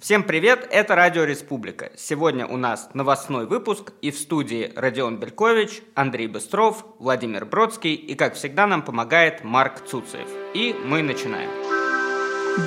Всем 0.00 0.22
привет, 0.22 0.66
это 0.70 0.94
Радио 0.94 1.24
Республика. 1.24 1.92
Сегодня 1.94 2.46
у 2.46 2.56
нас 2.56 2.88
новостной 2.94 3.44
выпуск 3.44 3.92
и 4.00 4.10
в 4.10 4.16
студии 4.18 4.72
Родион 4.74 5.18
Белькович, 5.18 5.82
Андрей 5.94 6.26
Быстров, 6.26 6.86
Владимир 6.98 7.44
Бродский 7.44 7.96
и, 7.96 8.14
как 8.14 8.32
всегда, 8.34 8.66
нам 8.66 8.80
помогает 8.80 9.44
Марк 9.44 9.84
Цуцев. 9.84 10.26
И 10.54 10.74
мы 10.86 11.02
начинаем. 11.02 11.50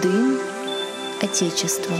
Дым 0.04 0.38
Отечества. 1.23 1.96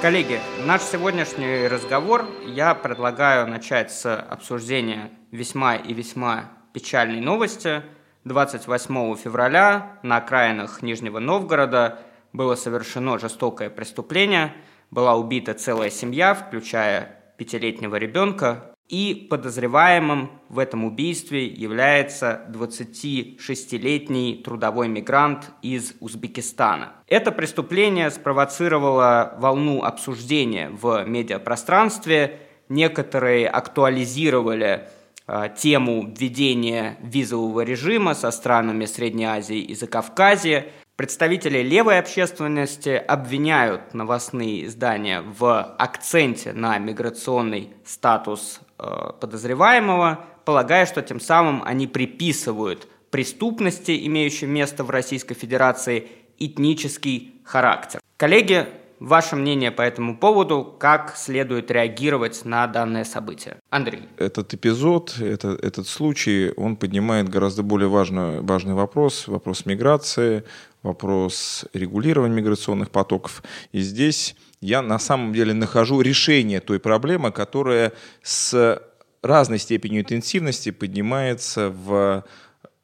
Коллеги, 0.00 0.40
наш 0.64 0.80
сегодняшний 0.80 1.68
разговор 1.68 2.24
я 2.46 2.74
предлагаю 2.74 3.46
начать 3.46 3.92
с 3.92 4.16
обсуждения 4.16 5.10
весьма 5.32 5.76
и 5.76 5.92
весьма 5.92 6.50
печальной 6.72 7.20
новости. 7.20 7.82
28 8.24 9.16
февраля 9.16 9.98
на 10.02 10.16
окраинах 10.16 10.80
Нижнего 10.80 11.18
Новгорода 11.18 12.00
было 12.36 12.54
совершено 12.54 13.18
жестокое 13.18 13.70
преступление, 13.70 14.54
была 14.90 15.16
убита 15.16 15.54
целая 15.54 15.90
семья, 15.90 16.34
включая 16.34 17.16
пятилетнего 17.38 17.96
ребенка, 17.96 18.76
и 18.88 19.26
подозреваемым 19.28 20.30
в 20.48 20.60
этом 20.60 20.84
убийстве 20.84 21.44
является 21.46 22.42
26-летний 22.50 24.42
трудовой 24.44 24.86
мигрант 24.86 25.50
из 25.60 25.94
Узбекистана. 25.98 26.92
Это 27.08 27.32
преступление 27.32 28.10
спровоцировало 28.10 29.34
волну 29.38 29.82
обсуждения 29.82 30.70
в 30.70 31.04
медиапространстве. 31.04 32.38
Некоторые 32.68 33.48
актуализировали 33.48 34.88
э, 35.26 35.48
тему 35.58 36.14
введения 36.16 36.96
визового 37.02 37.62
режима 37.62 38.14
со 38.14 38.30
странами 38.30 38.84
Средней 38.84 39.24
Азии 39.24 39.58
и 39.58 39.74
Закавказья. 39.74 40.66
Представители 40.96 41.58
левой 41.58 41.98
общественности 41.98 42.88
обвиняют 42.88 43.92
новостные 43.92 44.64
издания 44.64 45.20
в 45.20 45.62
акценте 45.78 46.54
на 46.54 46.78
миграционный 46.78 47.74
статус 47.84 48.60
э, 48.78 49.10
подозреваемого, 49.20 50.24
полагая, 50.46 50.86
что 50.86 51.02
тем 51.02 51.20
самым 51.20 51.62
они 51.66 51.86
приписывают 51.86 52.88
преступности, 53.10 54.06
имеющей 54.06 54.46
место 54.46 54.84
в 54.84 54.90
Российской 54.90 55.34
Федерации, 55.34 56.08
этнический 56.38 57.42
характер. 57.44 58.00
Коллеги, 58.16 58.66
Ваше 58.98 59.36
мнение 59.36 59.70
по 59.70 59.82
этому 59.82 60.16
поводу, 60.16 60.74
как 60.78 61.16
следует 61.16 61.70
реагировать 61.70 62.46
на 62.46 62.66
данное 62.66 63.04
событие? 63.04 63.58
Андрей. 63.68 64.08
Этот 64.16 64.54
эпизод, 64.54 65.16
это, 65.20 65.48
этот 65.60 65.86
случай, 65.86 66.52
он 66.56 66.76
поднимает 66.76 67.28
гораздо 67.28 67.62
более 67.62 67.88
важный, 67.88 68.40
важный 68.40 68.72
вопрос, 68.72 69.28
вопрос 69.28 69.66
миграции, 69.66 70.44
вопрос 70.86 71.66
регулирования 71.72 72.34
миграционных 72.34 72.90
потоков. 72.90 73.42
И 73.72 73.80
здесь 73.80 74.36
я 74.60 74.82
на 74.82 74.98
самом 74.98 75.32
деле 75.32 75.52
нахожу 75.52 76.00
решение 76.00 76.60
той 76.60 76.80
проблемы, 76.80 77.32
которая 77.32 77.92
с 78.22 78.80
разной 79.22 79.58
степенью 79.58 80.00
интенсивности 80.00 80.70
поднимается 80.70 81.70
в 81.70 82.24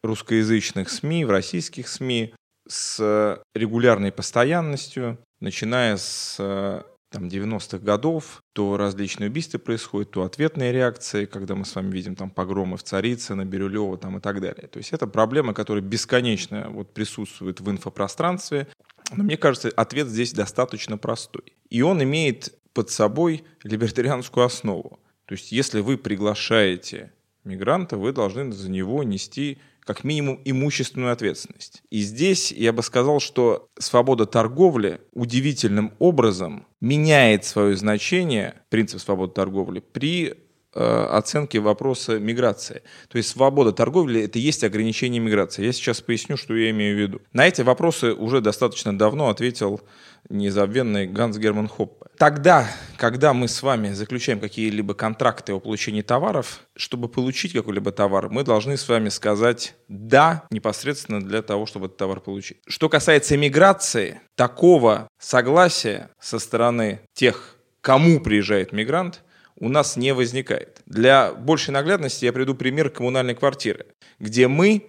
русскоязычных 0.02 0.90
СМИ, 0.90 1.24
в 1.24 1.30
российских 1.30 1.88
СМИ 1.88 2.34
с 2.68 3.40
регулярной 3.54 4.12
постоянностью 4.12 5.18
начиная 5.42 5.96
с 5.96 6.36
э, 6.38 6.82
там, 7.12 7.28
90-х 7.28 7.78
годов, 7.78 8.42
то 8.52 8.76
различные 8.76 9.30
убийства 9.30 9.58
происходят, 9.58 10.10
то 10.10 10.22
ответные 10.24 10.72
реакции, 10.72 11.26
когда 11.26 11.54
мы 11.54 11.64
с 11.64 11.74
вами 11.74 11.92
видим 11.92 12.16
там 12.16 12.30
погромы 12.30 12.76
в 12.76 12.82
Царицыно, 12.82 13.44
Бирюлево 13.44 13.98
там, 13.98 14.18
и 14.18 14.20
так 14.20 14.40
далее. 14.40 14.66
То 14.68 14.78
есть 14.78 14.92
это 14.92 15.06
проблема, 15.06 15.54
которая 15.54 15.82
бесконечно 15.82 16.68
вот, 16.70 16.92
присутствует 16.92 17.60
в 17.60 17.70
инфопространстве. 17.70 18.66
Но 19.12 19.24
мне 19.24 19.36
кажется, 19.36 19.70
ответ 19.76 20.08
здесь 20.08 20.32
достаточно 20.32 20.98
простой. 20.98 21.54
И 21.70 21.82
он 21.82 22.02
имеет 22.02 22.52
под 22.72 22.90
собой 22.90 23.44
либертарианскую 23.62 24.44
основу. 24.44 24.98
То 25.26 25.34
есть 25.34 25.52
если 25.52 25.80
вы 25.80 25.98
приглашаете 25.98 27.12
мигранта, 27.44 27.96
вы 27.96 28.12
должны 28.12 28.52
за 28.52 28.70
него 28.70 29.02
нести 29.02 29.58
как 29.84 30.04
минимум 30.04 30.40
имущественную 30.44 31.12
ответственность. 31.12 31.82
И 31.90 32.00
здесь 32.00 32.52
я 32.52 32.72
бы 32.72 32.82
сказал, 32.82 33.20
что 33.20 33.68
свобода 33.78 34.26
торговли 34.26 35.00
удивительным 35.12 35.92
образом 35.98 36.66
меняет 36.80 37.44
свое 37.44 37.76
значение, 37.76 38.54
принцип 38.68 39.00
свободы 39.00 39.32
торговли, 39.32 39.80
при 39.80 40.41
оценки 40.74 41.58
вопроса 41.58 42.18
миграции. 42.18 42.82
То 43.08 43.18
есть 43.18 43.28
свобода 43.30 43.72
торговли– 43.72 44.22
это 44.24 44.38
есть 44.38 44.64
ограничение 44.64 45.20
миграции. 45.20 45.64
Я 45.64 45.72
сейчас 45.72 46.00
поясню, 46.00 46.36
что 46.36 46.54
я 46.54 46.70
имею 46.70 46.96
в 46.96 47.00
виду. 47.00 47.22
На 47.32 47.46
эти 47.46 47.62
вопросы 47.62 48.12
уже 48.12 48.40
достаточно 48.40 48.96
давно 48.96 49.28
ответил 49.28 49.82
незабвенный 50.28 51.06
Ганс 51.06 51.36
Герман 51.36 51.68
Хоппе. 51.68 52.06
Тогда, 52.16 52.68
когда 52.96 53.32
мы 53.32 53.48
с 53.48 53.62
вами 53.62 53.92
заключаем 53.92 54.40
какие-либо 54.40 54.94
контракты 54.94 55.52
о 55.52 55.60
получении 55.60 56.02
товаров, 56.02 56.60
чтобы 56.76 57.08
получить 57.08 57.52
какой-либо 57.52 57.90
товар, 57.90 58.28
мы 58.28 58.44
должны 58.44 58.76
с 58.76 58.88
вами 58.88 59.08
сказать 59.08 59.74
«да» 59.88 60.46
непосредственно 60.50 61.20
для 61.20 61.42
того, 61.42 61.66
чтобы 61.66 61.86
этот 61.86 61.98
товар 61.98 62.20
получить. 62.20 62.58
Что 62.66 62.88
касается 62.88 63.36
миграции, 63.36 64.20
такого 64.36 65.08
согласия 65.18 66.10
со 66.20 66.38
стороны 66.38 67.00
тех, 67.14 67.56
кому 67.80 68.20
приезжает 68.20 68.72
мигрант, 68.72 69.22
у 69.62 69.68
нас 69.68 69.96
не 69.96 70.12
возникает. 70.12 70.82
Для 70.86 71.32
большей 71.32 71.70
наглядности 71.70 72.24
я 72.24 72.32
приведу 72.32 72.56
пример 72.56 72.90
коммунальной 72.90 73.36
квартиры, 73.36 73.86
где 74.18 74.48
мы, 74.48 74.88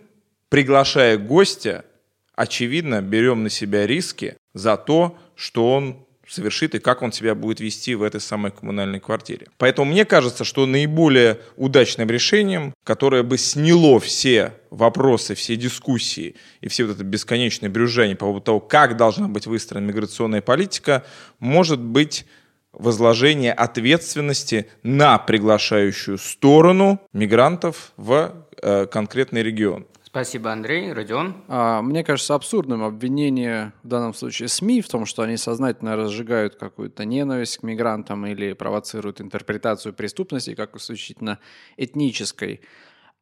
приглашая 0.50 1.20
гостя, 1.20 1.86
очевидно, 2.34 3.04
берем 3.04 3.44
на 3.44 3.52
себя 3.52 3.86
риски 3.86 4.36
за 4.56 4.76
то, 4.78 5.16
что 5.36 5.72
он 5.72 6.08
совершит 6.28 6.74
и 6.74 6.80
как 6.80 7.04
он 7.04 7.12
себя 7.12 7.36
будет 7.36 7.60
вести 7.60 7.94
в 7.94 8.02
этой 8.02 8.20
самой 8.20 8.52
коммунальной 8.52 9.00
квартире. 9.00 9.48
Поэтому 9.60 9.92
мне 9.92 10.06
кажется, 10.06 10.44
что 10.44 10.66
наиболее 10.66 11.40
удачным 11.56 12.10
решением, 12.10 12.74
которое 12.84 13.22
бы 13.22 13.38
сняло 13.38 14.00
все 14.00 14.54
вопросы, 14.72 15.36
все 15.36 15.56
дискуссии 15.56 16.36
и 16.62 16.68
все 16.68 16.86
вот 16.86 16.96
это 16.96 17.04
бесконечное 17.04 17.70
брюзжание 17.70 18.16
по 18.16 18.26
поводу 18.26 18.46
того, 18.46 18.60
как 18.60 18.98
должна 18.98 19.28
быть 19.28 19.46
выстроена 19.46 19.86
миграционная 19.86 20.42
политика, 20.42 21.06
может 21.38 21.80
быть 21.80 22.26
возложение 22.74 23.54
ответственности 23.54 24.68
на 24.84 25.18
приглашающую 25.18 26.18
сторону 26.18 27.00
мигрантов 27.14 27.94
в 27.98 28.34
э, 28.62 28.86
конкретный 28.88 29.44
регион. 29.44 29.86
Спасибо, 30.14 30.52
Андрей. 30.52 30.94
Родион? 30.94 31.44
А, 31.48 31.82
мне 31.82 32.04
кажется 32.04 32.36
абсурдным 32.36 32.84
обвинение 32.84 33.74
в 33.82 33.88
данном 33.88 34.14
случае 34.14 34.48
СМИ 34.48 34.82
в 34.82 34.88
том, 34.88 35.08
что 35.08 35.24
они 35.24 35.38
сознательно 35.38 35.96
разжигают 35.96 36.54
какую-то 36.54 37.04
ненависть 37.04 37.58
к 37.58 37.64
мигрантам 37.64 38.28
или 38.28 38.54
провоцируют 38.54 39.22
интерпретацию 39.22 39.92
преступности 39.92 40.54
как 40.54 40.76
исключительно 40.76 41.40
этнической. 41.78 42.62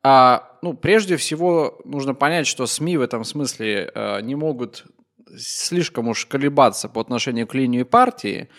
А, 0.04 0.58
ну, 0.62 0.74
прежде 0.74 1.16
всего, 1.16 1.80
нужно 1.86 2.14
понять, 2.14 2.46
что 2.46 2.66
СМИ 2.66 2.98
в 2.98 3.02
этом 3.02 3.24
смысле 3.24 3.90
а, 3.96 4.20
не 4.20 4.36
могут 4.36 4.86
слишком 5.38 6.10
уж 6.10 6.26
колебаться 6.26 6.90
по 6.90 7.00
отношению 7.00 7.48
к 7.48 7.54
линии 7.54 7.84
партии, 7.84 8.50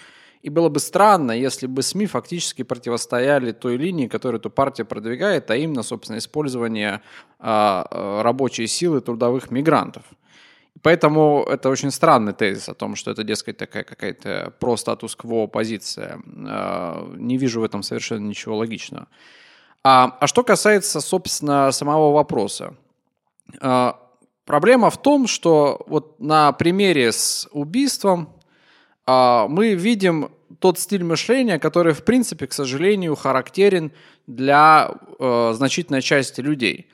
и 0.43 0.51
было 0.51 0.69
бы 0.69 0.81
странно, 0.81 1.33
если 1.33 1.69
бы 1.69 1.83
СМИ 1.83 2.07
фактически 2.07 2.63
противостояли 2.63 3.53
той 3.53 3.77
линии, 3.77 4.09
которую 4.09 4.41
эта 4.41 4.51
партия 4.51 4.85
продвигает, 4.85 5.51
а 5.51 5.57
именно, 5.57 5.85
собственно, 5.85 6.19
использование 6.19 7.01
а, 7.39 8.23
рабочей 8.23 8.67
силы 8.67 9.01
трудовых 9.01 9.53
мигрантов. 9.53 10.03
Поэтому 10.83 11.47
это 11.49 11.69
очень 11.69 11.93
странный 11.93 12.33
тезис 12.33 12.69
о 12.69 12.75
том, 12.75 12.97
что 12.97 13.13
это, 13.13 13.23
дескать, 13.23 13.57
такая 13.57 13.85
какая-то 13.85 14.53
про 14.59 14.77
статус-кво 14.77 15.47
позиция. 15.47 16.21
А, 16.49 17.09
не 17.17 17.39
вижу 17.39 17.61
в 17.61 17.65
этом 17.65 17.85
совершенно 17.85 18.27
ничего 18.27 18.57
логичного. 18.57 19.07
А, 19.85 20.17
а 20.21 20.27
что 20.27 20.43
касается, 20.43 21.01
собственно, 21.01 21.71
самого 21.71 22.13
вопроса. 22.13 22.75
А, 23.61 23.97
проблема 24.45 24.91
в 24.91 25.01
том, 25.01 25.29
что 25.29 25.85
вот 25.87 26.19
на 26.19 26.51
примере 26.51 27.13
с 27.13 27.49
убийством 27.53 28.42
мы 29.07 29.75
видим 29.75 30.31
тот 30.63 30.79
стиль 30.79 31.03
мышления, 31.03 31.59
который, 31.59 31.93
в 31.93 32.05
принципе, 32.05 32.47
к 32.47 32.53
сожалению, 32.53 33.17
характерен 33.17 33.91
для 34.27 34.95
э, 35.19 35.53
значительной 35.55 36.03
части 36.03 36.41
людей, 36.41 36.87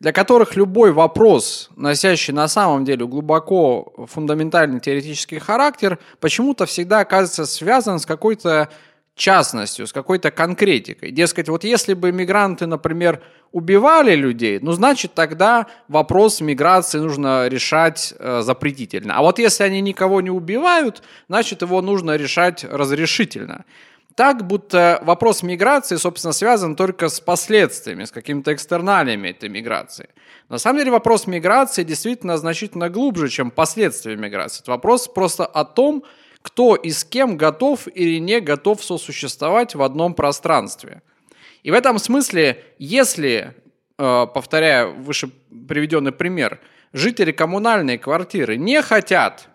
для 0.00 0.12
которых 0.12 0.56
любой 0.56 0.92
вопрос, 0.92 1.70
носящий 1.76 2.34
на 2.34 2.48
самом 2.48 2.84
деле 2.84 3.06
глубоко 3.06 3.92
фундаментальный 4.08 4.80
теоретический 4.80 5.38
характер, 5.38 6.00
почему-то 6.18 6.66
всегда 6.66 7.00
оказывается 7.00 7.46
связан 7.46 8.00
с 8.00 8.06
какой-то 8.06 8.68
частностью, 9.14 9.86
с 9.86 9.92
какой-то 9.92 10.30
конкретикой. 10.30 11.10
Дескать, 11.10 11.48
вот 11.48 11.64
если 11.64 11.94
бы 11.94 12.12
мигранты, 12.12 12.66
например, 12.66 13.22
убивали 13.52 14.14
людей, 14.14 14.58
ну, 14.62 14.72
значит, 14.72 15.12
тогда 15.14 15.66
вопрос 15.88 16.40
миграции 16.40 16.98
нужно 16.98 17.48
решать 17.48 18.14
э, 18.18 18.40
запретительно. 18.42 19.16
А 19.16 19.20
вот 19.20 19.38
если 19.38 19.64
они 19.64 19.80
никого 19.80 20.20
не 20.22 20.30
убивают, 20.30 21.02
значит, 21.28 21.62
его 21.62 21.82
нужно 21.82 22.16
решать 22.16 22.64
разрешительно. 22.64 23.64
Так, 24.14 24.46
будто 24.46 25.00
вопрос 25.02 25.42
миграции, 25.42 25.96
собственно, 25.96 26.32
связан 26.32 26.76
только 26.76 27.08
с 27.08 27.20
последствиями, 27.20 28.04
с 28.04 28.10
какими-то 28.10 28.52
экстерналиями 28.52 29.28
этой 29.28 29.48
миграции. 29.48 30.08
На 30.48 30.58
самом 30.58 30.80
деле 30.80 30.90
вопрос 30.90 31.26
миграции 31.26 31.82
действительно 31.82 32.36
значительно 32.36 32.90
глубже, 32.90 33.28
чем 33.28 33.50
последствия 33.50 34.16
миграции. 34.16 34.62
Это 34.62 34.70
вопрос 34.70 35.08
просто 35.08 35.46
о 35.46 35.64
том, 35.64 36.04
кто 36.42 36.74
и 36.74 36.90
с 36.90 37.04
кем 37.04 37.36
готов 37.36 37.88
или 37.94 38.18
не 38.18 38.40
готов 38.40 38.84
сосуществовать 38.84 39.74
в 39.74 39.82
одном 39.82 40.14
пространстве. 40.14 41.02
И 41.62 41.70
в 41.70 41.74
этом 41.74 41.98
смысле, 41.98 42.62
если, 42.78 43.54
э, 43.98 44.26
повторяя 44.34 44.86
выше 44.86 45.30
приведенный 45.68 46.12
пример, 46.12 46.60
жители 46.92 47.32
коммунальной 47.32 47.98
квартиры 47.98 48.56
не 48.56 48.82
хотят 48.82 49.48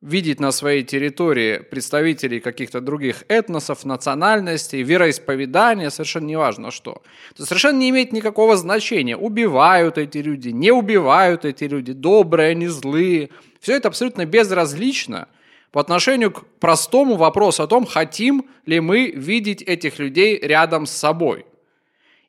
видеть 0.00 0.38
на 0.38 0.52
своей 0.52 0.84
территории 0.84 1.58
представителей 1.58 2.38
каких-то 2.38 2.80
других 2.80 3.24
этносов, 3.28 3.84
национальностей, 3.84 4.82
вероисповедания, 4.82 5.90
совершенно 5.90 6.26
неважно 6.26 6.70
что. 6.70 7.02
То 7.36 7.44
совершенно 7.44 7.78
не 7.78 7.90
имеет 7.90 8.12
никакого 8.12 8.56
значения, 8.56 9.16
убивают 9.16 9.98
эти 9.98 10.18
люди, 10.18 10.50
не 10.50 10.70
убивают 10.70 11.44
эти 11.44 11.64
люди, 11.64 11.92
добрые, 11.92 12.50
они 12.50 12.68
злые. 12.68 13.30
Все 13.58 13.74
это 13.74 13.88
абсолютно 13.88 14.26
безразлично 14.26 15.28
по 15.72 15.80
отношению 15.80 16.30
к 16.30 16.46
простому 16.58 17.16
вопросу 17.16 17.62
о 17.62 17.66
том, 17.66 17.86
хотим 17.86 18.46
ли 18.64 18.80
мы 18.80 19.10
видеть 19.10 19.62
этих 19.62 19.98
людей 19.98 20.38
рядом 20.38 20.86
с 20.86 20.92
собой. 20.92 21.46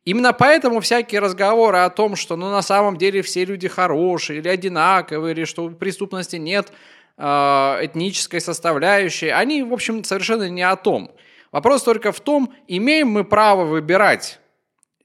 Именно 0.05 0.33
поэтому 0.33 0.79
всякие 0.79 1.19
разговоры 1.19 1.79
о 1.79 1.89
том, 1.89 2.15
что 2.15 2.35
ну, 2.35 2.49
на 2.49 2.61
самом 2.61 2.97
деле 2.97 3.21
все 3.21 3.45
люди 3.45 3.67
хорошие 3.67 4.39
или 4.39 4.47
одинаковые, 4.47 5.33
или 5.33 5.45
что 5.45 5.69
преступности 5.69 6.37
нет– 6.37 6.71
а, 7.19 7.79
этнической 7.81 8.39
составляющей, 8.39 9.29
они, 9.29 9.63
в 9.63 9.73
общем, 9.73 10.03
совершенно 10.03 10.47
не 10.49 10.61
о 10.61 10.75
том. 10.75 11.09
Вопрос 11.51 11.81
только 11.81 12.11
в 12.11 12.19
том, 12.19 12.53
имеем 12.67 13.07
мы 13.07 13.23
право 13.23 13.65
выбирать 13.65 14.39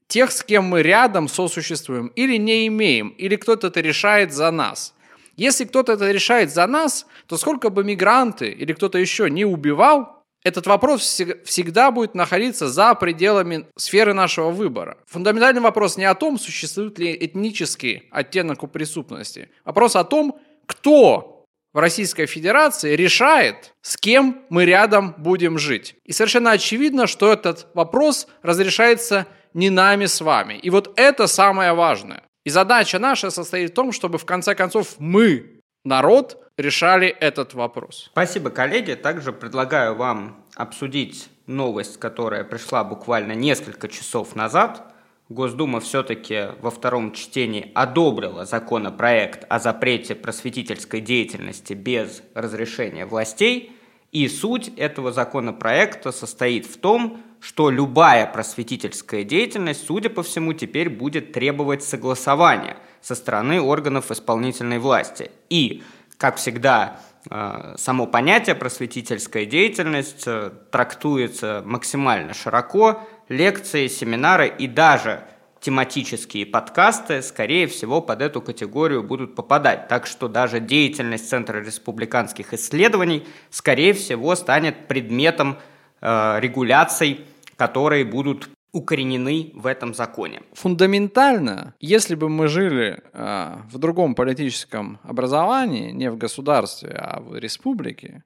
тех, 0.07 0.31
с 0.31 0.43
кем 0.43 0.65
мы 0.65 0.83
рядом 0.83 1.27
сосуществуем, 1.27 2.07
или 2.09 2.37
не 2.37 2.67
имеем, 2.67 3.09
или 3.17 3.35
кто-то 3.35 3.67
это 3.67 3.81
решает 3.81 4.31
за 4.31 4.51
нас. 4.51 4.93
Если 5.35 5.65
кто-то 5.65 5.93
это 5.93 6.11
решает 6.11 6.51
за 6.51 6.67
нас, 6.67 7.05
то 7.27 7.37
сколько 7.37 7.69
бы 7.69 7.83
мигранты 7.83 8.49
или 8.49 8.73
кто-то 8.73 8.97
еще 8.97 9.29
не 9.29 9.45
убивал, 9.45 10.23
этот 10.43 10.67
вопрос 10.67 11.21
всегда 11.45 11.91
будет 11.91 12.15
находиться 12.15 12.67
за 12.67 12.93
пределами 12.95 13.65
сферы 13.77 14.13
нашего 14.13 14.51
выбора. 14.51 14.97
Фундаментальный 15.07 15.61
вопрос 15.61 15.97
не 15.97 16.03
о 16.03 16.15
том, 16.15 16.37
существует 16.37 16.99
ли 16.99 17.17
этнический 17.19 18.09
оттенок 18.11 18.63
у 18.63 18.67
преступности. 18.67 19.49
Вопрос 19.63 19.95
о 19.95 20.03
том, 20.03 20.37
кто 20.65 21.45
в 21.71 21.79
Российской 21.79 22.25
Федерации 22.25 22.95
решает, 22.95 23.73
с 23.81 23.97
кем 23.97 24.43
мы 24.49 24.65
рядом 24.65 25.15
будем 25.17 25.57
жить. 25.57 25.95
И 26.03 26.11
совершенно 26.11 26.51
очевидно, 26.51 27.07
что 27.07 27.31
этот 27.31 27.67
вопрос 27.73 28.27
разрешается 28.43 29.25
не 29.53 29.69
нами 29.69 30.05
с 30.05 30.21
вами. 30.21 30.55
И 30.55 30.69
вот 30.69 30.93
это 30.97 31.27
самое 31.27 31.73
важное. 31.73 32.23
И 32.43 32.49
задача 32.49 32.99
наша 32.99 33.31
состоит 33.31 33.71
в 33.71 33.73
том, 33.73 33.91
чтобы 33.91 34.17
в 34.17 34.25
конце 34.25 34.55
концов 34.55 34.95
мы, 34.99 35.59
народ, 35.83 36.37
решали 36.57 37.07
этот 37.07 37.53
вопрос. 37.53 38.09
Спасибо, 38.11 38.49
коллеги. 38.49 38.93
Также 38.93 39.31
предлагаю 39.31 39.95
вам 39.95 40.45
обсудить 40.55 41.29
новость, 41.47 41.99
которая 41.99 42.43
пришла 42.43 42.83
буквально 42.83 43.33
несколько 43.33 43.87
часов 43.87 44.35
назад– 44.35 44.87
Госдума 45.29 45.79
все-таки 45.79 46.49
во 46.61 46.69
втором 46.69 47.13
чтении 47.13 47.71
одобрила 47.73 48.45
законопроект 48.45 49.45
о 49.49 49.59
запрете 49.59 50.15
просветительской 50.15 51.01
деятельности 51.01 51.73
без 51.73 52.23
разрешения 52.33 53.05
властей. 53.05 53.71
И 54.11 54.27
суть 54.27 54.71
этого 54.77 55.11
законопроекта 55.11 56.11
состоит 56.11 56.67
в 56.67 56.77
том, 56.77 57.23
что 57.43 57.69
любая 57.69 58.25
просветительская 58.25 59.25
деятельность, 59.25 59.85
судя 59.85 60.09
по 60.09 60.23
всему, 60.23 60.53
теперь 60.53 60.89
будет 60.89 61.33
требовать 61.33 61.83
согласования 61.83 62.77
со 63.01 63.15
стороны 63.15 63.59
органов 63.59 64.11
исполнительной 64.11 64.79
власти. 64.79 65.29
И, 65.49 65.83
как 66.17 66.37
всегда, 66.37 67.01
э, 67.29 67.75
само 67.77 68.07
понятие 68.07 68.55
просветительская 68.55 69.45
деятельность 69.45 70.23
э, 70.25 70.51
трактуется 70.71 71.61
максимально 71.65 72.33
широко, 72.33 73.01
лекции, 73.27 73.87
семинары 73.87 74.47
и 74.47 74.67
даже 74.67 75.25
тематические 75.59 76.45
подкасты, 76.45 77.21
скорее 77.21 77.67
всего, 77.67 77.99
под 77.99 78.21
эту 78.21 78.39
категорию 78.41 79.03
будут 79.03 79.35
попадать. 79.35 79.89
Так 79.89 80.07
что 80.07 80.29
даже 80.29 80.61
деятельность 80.61 81.27
Центра 81.27 81.57
республиканских 81.57 82.53
исследований, 82.53 83.27
скорее 83.49 83.91
всего, 83.91 84.33
станет 84.37 84.87
предметом 84.87 85.57
э, 85.99 86.39
регуляций, 86.39 87.25
которые 87.67 88.03
будут 88.03 88.49
укоренены 88.73 89.51
в 89.53 89.67
этом 89.67 89.93
законе. 89.93 90.41
Фундаментально, 90.53 91.75
если 91.79 92.15
бы 92.15 92.27
мы 92.27 92.47
жили 92.47 92.99
э, 93.13 93.57
в 93.71 93.77
другом 93.77 94.15
политическом 94.15 94.99
образовании, 95.03 95.91
не 95.91 96.11
в 96.11 96.17
государстве, 96.17 96.89
а 96.89 97.21
в 97.21 97.37
республике, 97.37 98.23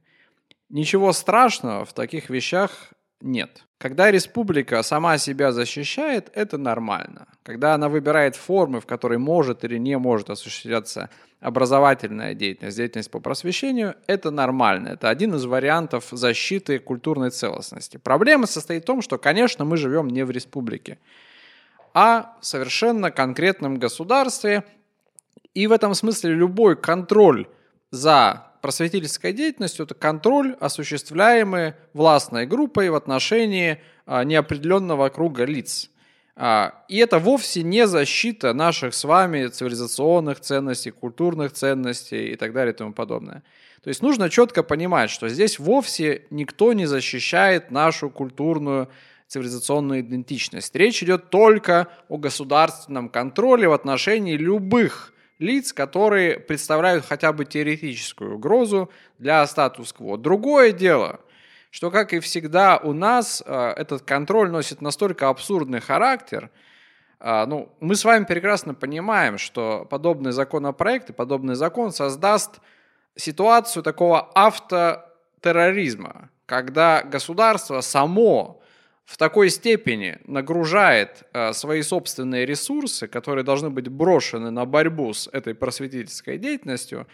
ничего 0.69 1.13
страшного 1.13 1.85
в 1.85 1.93
таких 1.93 2.29
вещах 2.29 2.93
нет. 3.21 3.63
Когда 3.77 4.09
республика 4.09 4.81
сама 4.81 5.17
себя 5.17 5.51
защищает, 5.51 6.31
это 6.33 6.57
нормально. 6.57 7.27
Когда 7.43 7.75
она 7.75 7.89
выбирает 7.89 8.35
формы, 8.35 8.81
в 8.81 8.85
которой 8.85 9.17
может 9.17 9.63
или 9.63 9.77
не 9.77 9.97
может 9.97 10.29
осуществляться 10.29 11.09
образовательная 11.39 12.33
деятельность, 12.33 12.77
деятельность 12.77 13.11
по 13.11 13.19
просвещению, 13.19 13.95
это 14.07 14.31
нормально. 14.31 14.89
Это 14.89 15.09
один 15.09 15.35
из 15.35 15.45
вариантов 15.45 16.07
защиты 16.11 16.79
культурной 16.79 17.29
целостности. 17.29 17.97
Проблема 17.97 18.47
состоит 18.47 18.83
в 18.83 18.87
том, 18.87 19.01
что, 19.01 19.19
конечно, 19.19 19.63
мы 19.63 19.77
живем 19.77 20.07
не 20.07 20.23
в 20.25 20.31
республике, 20.31 20.97
а 21.93 22.35
в 22.41 22.45
совершенно 22.45 23.11
конкретном 23.11 23.77
государстве. 23.77 24.63
И 25.53 25.67
в 25.67 25.71
этом 25.71 25.93
смысле 25.93 26.33
любой 26.33 26.75
контроль 26.75 27.47
за 27.91 28.51
просветительской 28.67 29.31
деятельностью 29.31 29.85
это 29.85 29.95
контроль, 29.95 30.57
осуществляемый 30.59 31.75
властной 31.93 32.45
группой 32.45 32.89
в 32.89 32.95
отношении 32.95 33.81
а, 34.05 34.25
неопределенного 34.25 35.07
круга 35.07 35.45
лиц. 35.45 35.89
А, 36.35 36.83
и 36.89 36.97
это 36.97 37.17
вовсе 37.17 37.63
не 37.63 37.87
защита 37.87 38.53
наших 38.53 38.93
с 38.93 39.05
вами 39.05 39.47
цивилизационных 39.47 40.41
ценностей, 40.41 40.91
культурных 40.91 41.53
ценностей 41.53 42.33
и 42.33 42.35
так 42.35 42.51
далее 42.51 42.73
и 42.73 42.75
тому 42.75 42.91
подобное. 42.91 43.41
То 43.83 43.87
есть 43.87 44.01
нужно 44.01 44.29
четко 44.29 44.63
понимать, 44.63 45.11
что 45.11 45.29
здесь 45.29 45.59
вовсе 45.59 46.23
никто 46.29 46.73
не 46.73 46.87
защищает 46.87 47.71
нашу 47.71 48.09
культурную 48.09 48.89
цивилизационную 49.27 50.01
идентичность. 50.01 50.75
Речь 50.75 51.01
идет 51.01 51.29
только 51.29 51.87
о 52.09 52.17
государственном 52.17 53.07
контроле 53.07 53.69
в 53.69 53.71
отношении 53.71 54.35
любых 54.35 55.13
лиц, 55.39 55.73
которые 55.73 56.39
представляют 56.39 57.05
хотя 57.05 57.31
бы 57.33 57.45
теоретическую 57.45 58.35
угрозу 58.35 58.89
для 59.17 59.45
статус-кво. 59.45 60.17
Другое 60.17 60.71
дело, 60.71 61.19
что, 61.69 61.91
как 61.91 62.13
и 62.13 62.19
всегда, 62.19 62.77
у 62.77 62.93
нас 62.93 63.43
э, 63.45 63.73
этот 63.75 64.01
контроль 64.03 64.49
носит 64.49 64.81
настолько 64.81 65.29
абсурдный 65.29 65.79
характер, 65.79 66.49
э, 67.19 67.45
ну, 67.45 67.71
мы 67.79 67.95
с 67.95 68.03
вами 68.03 68.25
прекрасно 68.25 68.73
понимаем, 68.73 69.37
что 69.37 69.85
подобный 69.89 70.31
законопроект 70.31 71.09
и 71.09 71.13
подобный 71.13 71.55
закон 71.55 71.91
создаст 71.91 72.59
ситуацию 73.15 73.83
такого 73.83 74.31
автотерроризма, 74.33 76.29
когда 76.45 77.03
государство 77.03 77.81
само 77.81 78.61
в 79.07 79.15
такой 79.15 79.49
степени 79.49 80.17
нагружает 80.25 81.23
э, 81.31 81.53
свои 81.53 81.81
собственные 81.81 82.45
ресурсы, 82.45 83.07
которые 83.07 83.45
должны 83.45 83.69
быть 83.69 83.87
брошены 83.87 84.51
на 84.51 84.65
борьбу 84.65 85.13
с 85.13 85.29
этой 85.31 85.55
просветительской 85.55 86.37
деятельностью, 86.37 87.07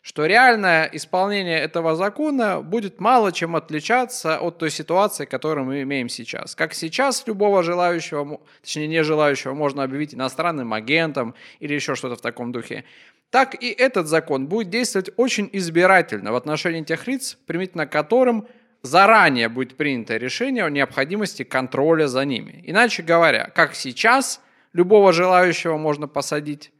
что 0.00 0.26
реальное 0.26 0.88
исполнение 0.92 1.58
этого 1.58 1.96
закона 1.96 2.62
будет 2.62 3.00
мало 3.00 3.32
чем 3.32 3.56
отличаться 3.56 4.38
от 4.38 4.58
той 4.58 4.70
ситуации, 4.70 5.24
которую 5.24 5.66
мы 5.66 5.82
имеем 5.82 6.08
сейчас. 6.08 6.54
Как 6.54 6.72
сейчас 6.72 7.26
любого 7.26 7.64
желающего, 7.64 8.40
точнее 8.62 8.86
не 8.86 9.02
желающего, 9.02 9.52
можно 9.52 9.82
объявить 9.82 10.14
иностранным 10.14 10.72
агентом 10.72 11.34
или 11.58 11.74
еще 11.74 11.96
что-то 11.96 12.14
в 12.14 12.20
таком 12.20 12.52
духе, 12.52 12.84
так 13.30 13.60
и 13.60 13.70
этот 13.70 14.06
закон 14.06 14.46
будет 14.46 14.70
действовать 14.70 15.10
очень 15.16 15.50
избирательно 15.52 16.30
в 16.30 16.36
отношении 16.36 16.84
тех 16.84 17.08
лиц, 17.08 17.36
применительно 17.46 17.88
к 17.88 17.92
которым– 17.92 18.46
заранее 18.82 19.48
будет 19.48 19.76
принято 19.76 20.16
решение 20.16 20.64
о 20.64 20.70
необходимости 20.70 21.42
контроля 21.42 22.06
за 22.06 22.24
ними. 22.24 22.62
Иначе 22.64 23.02
говоря, 23.02 23.50
как 23.54 23.74
сейчас 23.74 24.40
любого 24.72 25.12
желающего 25.12 25.76
можно 25.76 26.08
посадить 26.08 26.72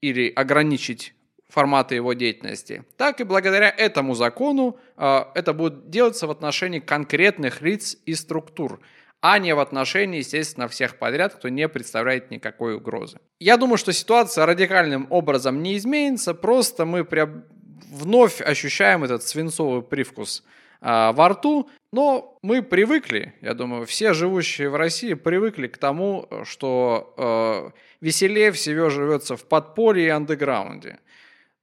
или 0.00 0.30
ограничить 0.30 1.14
форматы 1.48 1.94
его 1.94 2.12
деятельности, 2.12 2.84
так 2.96 3.20
и 3.20 3.24
благодаря 3.24 3.70
этому 3.70 4.14
закону 4.14 4.78
э, 4.96 5.24
это 5.34 5.54
будет 5.54 5.88
делаться 5.88 6.26
в 6.26 6.30
отношении 6.30 6.78
конкретных 6.78 7.62
лиц 7.62 7.96
и 8.04 8.14
структур, 8.14 8.80
а 9.22 9.38
не 9.38 9.54
в 9.54 9.58
отношении, 9.58 10.18
естественно, 10.18 10.68
всех 10.68 10.98
подряд, 10.98 11.34
кто 11.34 11.48
не 11.48 11.66
представляет 11.68 12.30
никакой 12.30 12.76
угрозы. 12.76 13.18
Я 13.40 13.56
думаю, 13.56 13.78
что 13.78 13.92
ситуация 13.92 14.44
радикальным 14.44 15.06
образом 15.08 15.62
не 15.62 15.78
изменится, 15.78 16.34
просто 16.34 16.84
мы 16.84 17.06
вновь 17.90 18.42
ощущаем 18.42 19.02
этот 19.02 19.22
свинцовый 19.22 19.82
привкус– 19.82 20.44
а, 20.80 21.12
во 21.12 21.28
рту. 21.30 21.68
Но 21.92 22.38
мы 22.42 22.62
привыкли, 22.62 23.34
я 23.40 23.54
думаю, 23.54 23.86
все 23.86 24.12
живущие 24.12 24.68
в 24.68 24.76
России 24.76 25.14
привыкли 25.14 25.68
к 25.68 25.78
тому, 25.78 26.28
что 26.44 27.14
э, 27.16 27.70
веселее 28.02 28.52
всего 28.52 28.90
живется 28.90 29.36
в 29.36 29.44
подполье 29.44 30.06
и 30.06 30.10
андеграунде. 30.10 30.98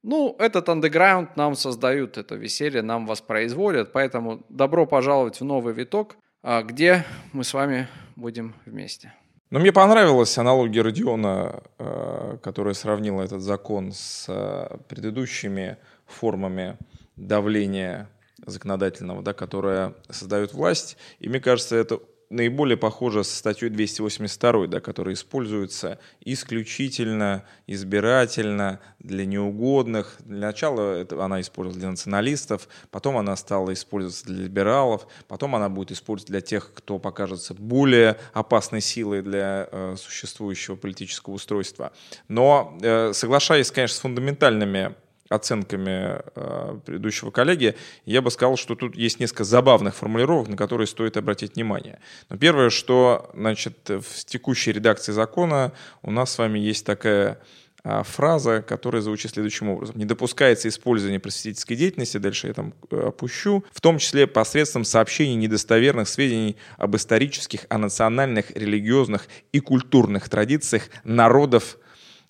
Ну, 0.02 0.34
этот 0.38 0.68
андеграунд 0.68 1.36
нам 1.36 1.54
создают, 1.54 2.18
это 2.18 2.34
веселье 2.34 2.82
нам 2.82 3.06
воспроизводят, 3.06 3.92
поэтому 3.92 4.44
добро 4.48 4.86
пожаловать 4.86 5.40
в 5.40 5.44
новый 5.44 5.74
виток, 5.74 6.16
а, 6.42 6.62
где 6.62 7.04
мы 7.32 7.44
с 7.44 7.54
вами 7.54 7.88
будем 8.16 8.54
вместе. 8.66 9.12
Но 9.50 9.60
мне 9.60 9.72
понравилась 9.72 10.36
аналогия 10.38 10.82
Родиона, 10.82 11.62
э, 11.78 12.38
которая 12.42 12.74
сравнила 12.74 13.22
этот 13.22 13.42
закон 13.42 13.92
с 13.92 14.26
э, 14.28 14.76
предыдущими 14.88 15.76
формами 16.06 16.76
давления 17.16 18.08
законодательного, 18.44 19.22
да, 19.22 19.32
которое 19.32 19.94
создает 20.10 20.52
власть. 20.52 20.96
И 21.20 21.28
мне 21.28 21.40
кажется, 21.40 21.76
это 21.76 22.00
наиболее 22.30 22.76
похоже 22.76 23.24
со 23.24 23.36
статьей 23.36 23.70
282, 23.70 24.66
да, 24.66 24.80
которая 24.80 25.14
используется 25.14 25.98
исключительно, 26.20 27.44
избирательно 27.66 28.80
для 28.98 29.24
неугодных. 29.26 30.16
Для 30.20 30.48
начала 30.48 30.94
это 30.94 31.24
она 31.24 31.40
использовалась 31.40 31.78
для 31.80 31.90
националистов, 31.90 32.68
потом 32.90 33.16
она 33.16 33.36
стала 33.36 33.72
использоваться 33.72 34.26
для 34.26 34.44
либералов, 34.44 35.06
потом 35.28 35.54
она 35.54 35.68
будет 35.68 35.92
использоваться 35.92 36.32
для 36.32 36.40
тех, 36.40 36.72
кто 36.74 36.98
покажется 36.98 37.54
более 37.54 38.18
опасной 38.32 38.80
силой 38.80 39.22
для 39.22 39.68
э, 39.70 39.94
существующего 39.96 40.76
политического 40.76 41.34
устройства. 41.34 41.92
Но 42.28 42.76
э, 42.82 43.12
соглашаясь, 43.12 43.70
конечно, 43.70 43.96
с 43.96 44.00
фундаментальными 44.00 44.94
оценками 45.28 46.22
э, 46.34 46.78
предыдущего 46.84 47.30
коллеги, 47.30 47.76
я 48.04 48.22
бы 48.22 48.30
сказал, 48.30 48.56
что 48.56 48.74
тут 48.74 48.96
есть 48.96 49.20
несколько 49.20 49.44
забавных 49.44 49.94
формулировок, 49.94 50.48
на 50.48 50.56
которые 50.56 50.86
стоит 50.86 51.16
обратить 51.16 51.56
внимание. 51.56 51.98
Но 52.28 52.36
первое, 52.36 52.70
что 52.70 53.30
значит, 53.34 53.88
в 53.88 54.24
текущей 54.24 54.72
редакции 54.72 55.12
закона 55.12 55.72
у 56.02 56.10
нас 56.10 56.32
с 56.32 56.38
вами 56.38 56.58
есть 56.58 56.86
такая 56.86 57.40
а, 57.88 58.02
фраза, 58.02 58.62
которая 58.62 59.00
звучит 59.00 59.30
следующим 59.30 59.68
образом. 59.68 59.96
Не 59.96 60.04
допускается 60.04 60.66
использование 60.68 61.20
просветительской 61.20 61.76
деятельности, 61.76 62.18
дальше 62.18 62.48
я 62.48 62.52
там 62.52 62.74
э, 62.90 63.00
опущу, 63.00 63.64
в 63.72 63.80
том 63.80 63.98
числе 63.98 64.26
посредством 64.26 64.82
сообщений 64.82 65.36
недостоверных 65.36 66.08
сведений 66.08 66.56
об 66.78 66.96
исторических, 66.96 67.64
о 67.68 67.78
национальных, 67.78 68.50
религиозных 68.50 69.28
и 69.52 69.60
культурных 69.60 70.28
традициях 70.28 70.88
народов 71.04 71.78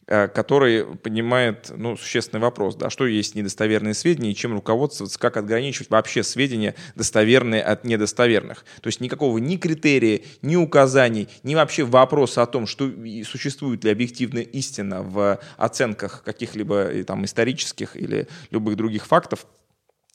который 0.07 0.85
поднимает 0.85 1.73
ну, 1.77 1.97
существенный 1.97 2.41
вопрос, 2.41 2.77
да, 2.77 2.91
что 2.91 3.07
есть 3.07 3.35
недостоверные 3.35 3.95
сведения 3.95 4.31
и 4.31 4.35
чем 4.35 4.55
руководствоваться, 4.55 5.19
как 5.19 5.37
отграничивать 5.37 5.91
вообще 5.91 6.23
сведения 6.23 6.75
достоверные 6.95 7.63
от 7.63 7.85
недостоверных. 7.85 8.65
То 8.81 8.87
есть 8.87 9.01
никакого 9.01 9.39
ни 9.39 9.57
критерия, 9.57 10.21
ни 10.43 10.55
указаний, 10.57 11.29
ни 11.43 11.55
вообще 11.55 11.85
вопроса 11.85 12.43
о 12.43 12.47
том, 12.47 12.67
что 12.67 12.91
существует 13.25 13.83
ли 13.85 13.91
объективная 13.91 14.43
истина 14.43 15.03
в 15.03 15.41
оценках 15.57 16.23
каких-либо 16.25 17.05
там, 17.05 17.25
исторических 17.25 17.97
или 17.97 18.29
любых 18.51 18.77
других 18.77 19.07
фактов, 19.07 19.47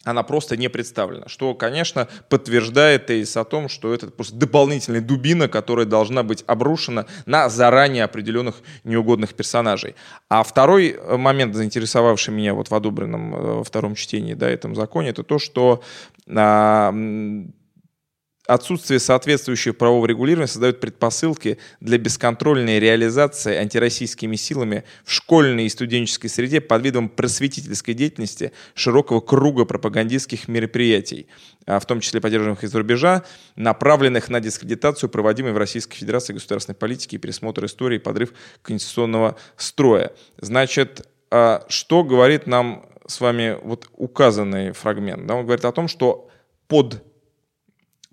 она 0.03 0.23
просто 0.23 0.57
не 0.57 0.69
представлена. 0.69 1.27
Что, 1.27 1.53
конечно, 1.53 2.07
подтверждает 2.29 3.05
тезис 3.07 3.37
о 3.37 3.43
том, 3.43 3.69
что 3.69 3.93
это 3.93 4.07
просто 4.07 4.35
дополнительная 4.35 5.01
дубина, 5.01 5.47
которая 5.47 5.85
должна 5.85 6.23
быть 6.23 6.43
обрушена 6.47 7.05
на 7.25 7.49
заранее 7.49 8.03
определенных 8.03 8.55
неугодных 8.83 9.33
персонажей. 9.33 9.95
А 10.29 10.43
второй 10.43 10.89
э, 10.89 11.17
момент, 11.17 11.55
заинтересовавший 11.55 12.33
меня 12.33 12.53
вот 12.53 12.69
в 12.69 12.75
одобренном 12.75 13.35
э, 13.35 13.63
втором 13.63 13.95
чтении 13.95 14.33
да, 14.33 14.49
этом 14.49 14.75
законе, 14.75 15.09
это 15.09 15.23
то, 15.23 15.39
что 15.39 15.83
а, 16.27 16.91
Отсутствие 18.47 18.99
соответствующего 18.99 19.73
правового 19.73 20.07
регулирования 20.07 20.47
создает 20.47 20.79
предпосылки 20.79 21.59
для 21.79 21.99
бесконтрольной 21.99 22.79
реализации 22.79 23.55
антироссийскими 23.55 24.35
силами 24.35 24.83
в 25.05 25.11
школьной 25.11 25.65
и 25.65 25.69
студенческой 25.69 26.29
среде 26.29 26.59
под 26.59 26.83
видом 26.83 27.07
просветительской 27.07 27.93
деятельности 27.93 28.51
широкого 28.73 29.19
круга 29.19 29.65
пропагандистских 29.65 30.47
мероприятий, 30.47 31.27
а, 31.67 31.79
в 31.79 31.85
том 31.85 31.99
числе 31.99 32.19
поддерживаемых 32.19 32.63
из-за 32.63 32.79
рубежа, 32.79 33.23
направленных 33.55 34.27
на 34.29 34.39
дискредитацию 34.39 35.11
проводимой 35.11 35.51
в 35.53 35.57
Российской 35.57 35.97
Федерации 35.97 36.33
государственной 36.33 36.75
политики 36.75 37.15
и 37.15 37.19
пересмотр 37.19 37.65
истории 37.65 37.97
и 37.97 37.99
подрыв 37.99 38.33
конституционного 38.63 39.37
строя. 39.55 40.13
Значит, 40.39 41.07
а, 41.29 41.63
что 41.69 42.03
говорит 42.03 42.47
нам 42.47 42.87
с 43.05 43.21
вами 43.21 43.59
вот 43.61 43.87
указанный 43.93 44.71
фрагмент? 44.71 45.27
Да, 45.27 45.35
он 45.35 45.45
говорит 45.45 45.63
о 45.63 45.71
том, 45.71 45.87
что 45.87 46.27
под 46.67 47.03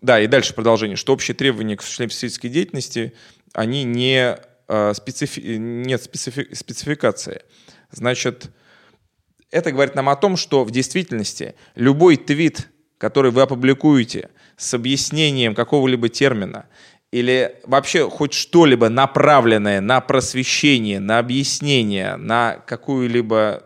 да, 0.00 0.20
и 0.20 0.26
дальше 0.26 0.54
продолжение, 0.54 0.96
что 0.96 1.12
общие 1.12 1.34
требования 1.34 1.76
к 1.76 1.80
осуществлению 1.80 2.10
писательской 2.10 2.50
деятельности, 2.50 3.14
они 3.52 3.84
не, 3.84 4.36
э, 4.68 4.94
специфи... 4.94 5.40
нет 5.40 6.02
специфи... 6.02 6.54
спецификации. 6.54 7.42
Значит, 7.90 8.50
это 9.50 9.72
говорит 9.72 9.94
нам 9.94 10.08
о 10.08 10.16
том, 10.16 10.36
что 10.36 10.64
в 10.64 10.70
действительности 10.70 11.54
любой 11.74 12.16
твит, 12.16 12.68
который 12.98 13.30
вы 13.32 13.42
опубликуете 13.42 14.30
с 14.56 14.72
объяснением 14.74 15.54
какого-либо 15.54 16.08
термина, 16.08 16.66
или 17.10 17.56
вообще 17.64 18.08
хоть 18.08 18.34
что-либо 18.34 18.88
направленное 18.90 19.80
на 19.80 20.00
просвещение, 20.00 21.00
на 21.00 21.18
объяснение, 21.18 22.16
на 22.16 22.56
какую-либо 22.66 23.64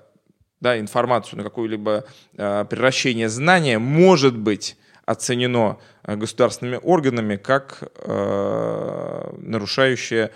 да, 0.61 0.79
информацию, 0.79 1.39
на 1.39 1.43
какое-либо 1.43 2.05
э, 2.37 2.65
превращение 2.71 3.29
знания, 3.29 3.79
может 3.79 4.39
быть 4.39 4.77
оценено 5.05 5.79
э, 6.05 6.17
государственными 6.17 6.81
органами 6.83 7.37
как 7.37 7.93
э, 7.97 9.35
нарушающее 9.39 10.31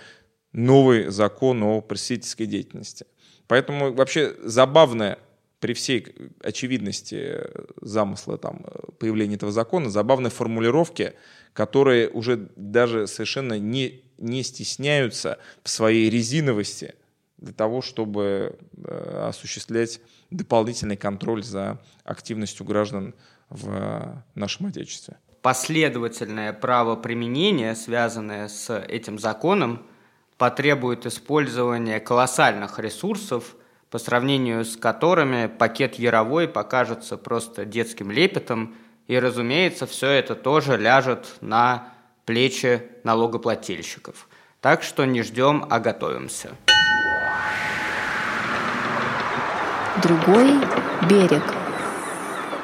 новый 0.52 1.08
закон 1.08 1.62
о 1.62 1.80
просветительской 1.80 2.46
деятельности. 2.46 3.06
Поэтому 3.46 3.92
вообще 3.92 4.34
забавное 4.42 5.18
при 5.60 5.72
всей 5.72 6.14
очевидности 6.42 7.40
замысла 7.80 8.38
там, 8.38 8.64
появления 8.98 9.36
этого 9.36 9.52
закона, 9.52 9.90
забавные 9.90 10.30
формулировки, 10.30 11.14
которые 11.52 12.08
уже 12.08 12.48
даже 12.56 13.06
совершенно 13.06 13.58
не, 13.58 14.02
не 14.18 14.42
стесняются 14.42 15.38
в 15.62 15.70
своей 15.70 16.10
резиновости 16.10 16.94
для 17.38 17.52
того, 17.52 17.82
чтобы 17.82 18.56
э, 18.76 19.26
осуществлять 19.28 20.00
дополнительный 20.30 20.96
контроль 20.96 21.42
за 21.42 21.80
активностью 22.04 22.66
граждан 22.66 23.14
в 23.50 24.22
нашем 24.34 24.66
Отечестве. 24.66 25.18
Последовательное 25.42 26.52
правоприменение, 26.52 27.76
связанное 27.76 28.48
с 28.48 28.76
этим 28.76 29.18
законом, 29.18 29.82
потребует 30.38 31.06
использования 31.06 32.00
колоссальных 32.00 32.78
ресурсов, 32.78 33.54
по 33.90 33.98
сравнению 33.98 34.64
с 34.64 34.76
которыми 34.76 35.46
пакет 35.46 35.94
Яровой 35.94 36.48
покажется 36.48 37.16
просто 37.16 37.64
детским 37.64 38.10
лепетом, 38.10 38.74
и, 39.06 39.18
разумеется, 39.18 39.86
все 39.86 40.08
это 40.08 40.34
тоже 40.34 40.76
ляжет 40.76 41.36
на 41.40 41.92
плечи 42.24 42.82
налогоплательщиков. 43.04 44.28
Так 44.60 44.82
что 44.82 45.04
не 45.04 45.22
ждем, 45.22 45.64
а 45.70 45.78
готовимся. 45.78 46.50
Другой 50.02 50.58
берег– 51.08 51.44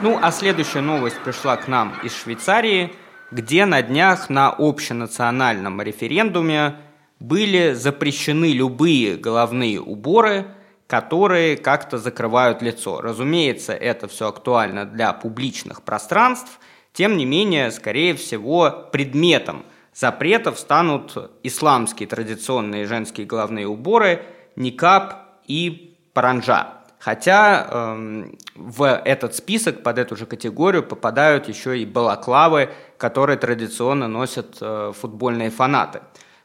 ну, 0.03 0.19
а 0.21 0.33
следующая 0.33 0.81
новость 0.81 1.21
пришла 1.21 1.57
к 1.57 1.69
нам 1.69 1.95
из 2.03 2.13
Швейцарии, 2.15 2.93
где 3.31 3.67
на 3.67 3.83
днях 3.83 4.29
на 4.29 4.51
общенациональном 4.51 5.81
референдуме 5.81 6.77
были 7.21 7.73
запрещены 7.73 8.53
любые 8.53 9.17
головные 9.17 9.81
уборы, 9.81 10.49
которые 10.89 11.57
как-то 11.57 11.99
закрывают 11.99 12.63
лицо. 12.63 13.01
Разумеется, 13.01 13.73
это 13.73 14.09
все 14.09 14.29
актуально 14.29 14.85
для 14.85 15.13
публичных 15.13 15.83
пространств, 15.83 16.59
тем 16.93 17.17
не 17.17 17.25
менее, 17.25 17.71
скорее 17.71 18.15
всего, 18.15 18.89
предметом 18.93 19.65
запретов 19.95 20.59
станут 20.59 21.31
исламские 21.45 22.09
традиционные 22.09 22.87
женские 22.87 23.27
головные 23.27 23.69
уборы, 23.69 24.25
никап 24.57 25.39
и 25.47 25.97
паранджа. 26.13 26.82
Хотя 27.05 27.67
эм, 27.69 28.39
в 28.55 28.87
этот 29.05 29.35
список, 29.35 29.83
под 29.83 29.99
эту 29.99 30.15
же 30.15 30.25
категорию, 30.25 30.85
попадают 30.85 31.49
еще 31.49 31.77
и 31.77 31.85
балаклавы, 31.85 32.71
которые 32.97 33.37
традиционно 33.39 34.07
носят 34.07 34.59
э, 34.61 34.93
футбольные 34.97 35.51
фанаты. 35.51 36.03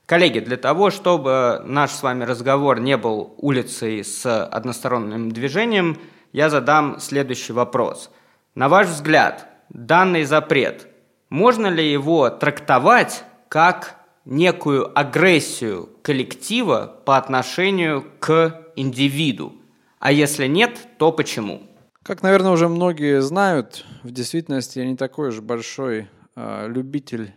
Коллеги, 0.07 0.39
для 0.39 0.57
того, 0.57 0.89
чтобы 0.89 1.61
наш 1.63 1.91
с 1.91 2.01
вами 2.01 2.23
разговор 2.23 2.79
не 2.79 2.97
был 2.97 3.35
улицей 3.37 4.03
с 4.03 4.25
односторонним 4.45 5.31
движением, 5.31 5.99
я 6.33 6.49
задам 6.49 6.99
следующий 6.99 7.53
вопрос. 7.53 8.09
На 8.55 8.67
ваш 8.67 8.87
взгляд, 8.87 9.47
данный 9.69 10.23
запрет, 10.23 10.87
можно 11.29 11.67
ли 11.67 11.87
его 11.87 12.31
трактовать 12.31 13.25
как 13.47 13.97
некую 14.25 14.91
агрессию 14.97 15.87
коллектива 16.01 16.99
по 17.05 17.15
отношению 17.15 18.03
к 18.17 18.59
индивиду? 18.75 19.53
А 19.99 20.11
если 20.11 20.47
нет, 20.47 20.87
то 20.97 21.11
почему? 21.11 21.61
Как, 22.03 22.23
наверное, 22.23 22.51
уже 22.51 22.67
многие 22.69 23.21
знают, 23.21 23.85
в 24.03 24.11
действительности 24.11 24.79
я 24.79 24.85
не 24.85 24.95
такой 24.95 25.29
уж 25.29 25.41
большой 25.41 26.07
э, 26.35 26.67
любитель 26.69 27.33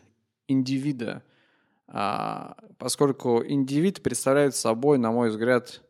индивида, 0.47 1.23
э, 1.89 2.53
поскольку 2.79 3.43
индивид 3.45 4.03
представляет 4.03 4.55
собой, 4.55 4.99
на 4.99 5.11
мой 5.11 5.31
взгляд, 5.31 5.83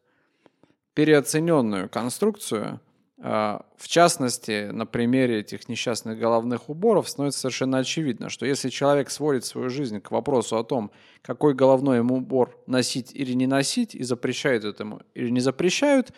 переоцененную 0.94 1.88
конструкцию, 1.88 2.80
А, 3.22 3.66
в 3.76 3.86
частности, 3.86 4.70
на 4.72 4.86
примере 4.86 5.40
этих 5.40 5.68
несчастных 5.68 6.18
головных 6.18 6.70
уборов 6.70 7.06
становится 7.06 7.40
совершенно 7.40 7.76
очевидно, 7.76 8.30
что 8.30 8.46
если 8.46 8.70
человек 8.70 9.10
сводит 9.10 9.44
свою 9.44 9.68
жизнь 9.68 10.00
к 10.00 10.10
вопросу 10.10 10.56
о 10.56 10.64
том, 10.64 10.90
какой 11.20 11.52
головной 11.52 11.98
ему 11.98 12.16
убор 12.16 12.58
носить 12.66 13.12
или 13.14 13.34
не 13.34 13.46
носить, 13.46 13.94
и 13.94 14.04
запрещают 14.04 14.64
этому 14.64 15.02
или 15.12 15.28
не 15.28 15.40
запрещают, 15.40 16.12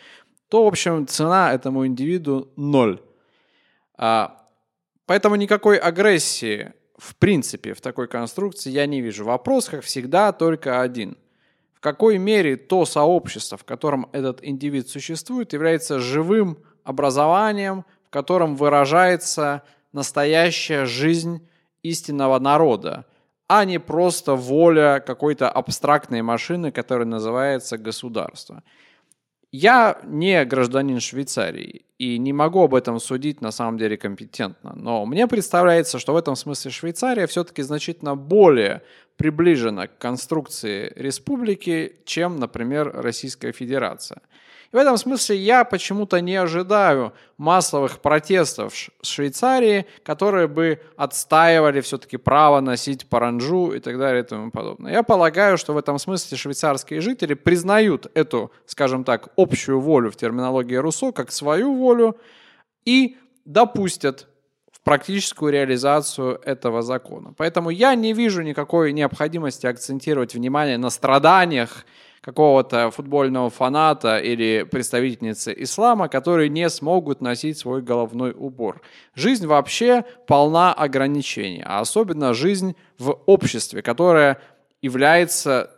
то, 0.53 0.65
в 0.65 0.67
общем, 0.67 1.07
цена 1.07 1.51
этому 1.51 1.87
индивиду 1.87 2.53
ноль. 2.55 3.01
А, 3.97 4.39
поэтому 5.07 5.35
никакой 5.35 5.77
агрессии, 5.77 6.73
в 6.95 7.15
принципе, 7.15 7.73
в 7.73 7.81
такой 7.81 8.07
конструкции 8.07 8.69
я 8.69 8.85
не 8.85 9.01
вижу. 9.01 9.25
Вопрос, 9.25 9.67
как 9.67 9.81
всегда, 9.81 10.31
только 10.31 10.81
один. 10.81 11.17
В 11.73 11.79
какой 11.79 12.19
мере 12.19 12.55
то 12.55 12.85
сообщество, 12.85 13.57
в 13.57 13.63
котором 13.63 14.09
этот 14.11 14.43
индивид 14.43 14.87
существует, 14.89 15.53
является 15.53 15.97
живым 15.97 16.59
образованием, 16.83 17.83
в 18.05 18.11
котором 18.11 18.55
выражается 18.55 19.63
настоящая 19.91 20.85
жизнь 20.85 21.49
истинного 21.81 22.37
народа, 22.37 23.07
а 23.47 23.65
не 23.65 23.79
просто 23.79 24.35
воля 24.35 25.03
какой-то 25.03 25.49
абстрактной 25.49 26.21
машины, 26.21 26.71
которая 26.71 27.07
называется 27.07 27.79
государство. 27.79 28.61
Я 29.55 29.99
не 30.03 30.43
гражданин 30.45 30.99
Швейцарии 30.99 31.85
и 31.99 32.17
не 32.17 32.33
могу 32.33 32.63
об 32.63 32.73
этом 32.73 32.99
судить 32.99 33.39
на 33.39 33.51
самом 33.51 33.77
деле 33.77 33.97
компетентно, 33.97 34.73
но 34.75 35.05
мне 35.05 35.27
представляется, 35.27 35.99
что 35.99 36.13
в 36.13 36.17
этом 36.17 36.35
смысле 36.35 36.71
Швейцария 36.71 37.27
все-таки 37.27 37.61
значительно 37.61 38.15
более 38.15 38.81
приближена 39.15 39.85
к 39.85 39.99
конструкции 39.99 40.91
республики, 40.95 41.97
чем, 42.03 42.39
например, 42.39 42.91
Российская 42.95 43.51
Федерация– 43.51 44.23
в 44.73 44.75
этом 44.75 44.97
смысле 44.97 45.37
я 45.37 45.63
почему-то 45.63 46.19
не 46.19 46.35
ожидаю 46.35 47.13
массовых 47.37 47.99
протестов 47.99 48.73
в 48.73 49.05
Швейцарии, 49.05 49.85
которые 50.03 50.47
бы 50.47 50.81
отстаивали 50.97 51.79
все-таки 51.81 52.17
право 52.17 52.59
носить 52.59 53.07
паранджу 53.07 53.71
и 53.71 53.79
так 53.79 53.99
далее 53.99 54.23
и 54.23 54.25
тому 54.25 54.49
подобное. 54.49 54.91
Я 54.91 55.03
полагаю, 55.03 55.57
что 55.59 55.73
в 55.73 55.77
этом 55.77 55.99
смысле 55.99 56.37
швейцарские 56.37 57.01
жители 57.01 57.35
признают 57.35 58.07
эту, 58.15 58.51
скажем 58.65 59.03
так, 59.03 59.29
общую 59.37 59.79
волю 59.79 60.09
в 60.09 60.15
терминологии 60.15 60.75
Руссо 60.75 61.11
как 61.11 61.31
свою 61.31 61.75
волю 61.75 62.17
и 62.83 63.17
допустят 63.45 64.27
практическую 64.83 65.53
реализацию 65.53 66.41
этого 66.43 66.81
закона. 66.81 67.33
Поэтому 67.37 67.69
я 67.69 67.95
не 67.95 68.13
вижу 68.13 68.41
никакой 68.41 68.91
необходимости 68.91 69.65
акцентировать 69.65 70.33
внимание 70.33 70.77
на 70.77 70.89
страданиях 70.89 71.85
какого-то 72.23 72.89
футбольного 72.89 73.49
фаната 73.49 74.17
или 74.17 74.63
представительницы 74.63 75.53
ислама, 75.57 76.07
которые 76.07 76.47
не 76.47 76.69
смогут 76.69 77.19
носить 77.19 77.57
свой 77.57 77.81
головной 77.81 78.31
убор. 78.31 78.81
Жизнь 79.13 79.45
вообще 79.45 80.05
полна 80.25 80.73
ограничений, 80.73 81.61
а 81.65 81.81
особенно 81.81 82.33
жизнь 82.33 82.77
в 82.97 83.11
обществе, 83.25 83.81
которое 83.81 84.39
является 84.81 85.69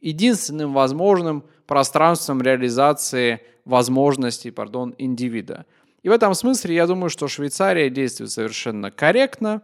единственным 0.00 0.72
возможным 0.72 1.44
пространством 1.68 2.42
реализации 2.42 3.40
возможностей 3.64 4.50
пардон, 4.50 4.96
индивида. 4.98 5.66
И 6.02 6.08
в 6.08 6.12
этом 6.12 6.34
смысле 6.34 6.74
я 6.74 6.88
думаю, 6.88 7.10
что 7.10 7.28
Швейцария 7.28 7.88
действует 7.90 8.32
совершенно 8.32 8.90
корректно, 8.90 9.62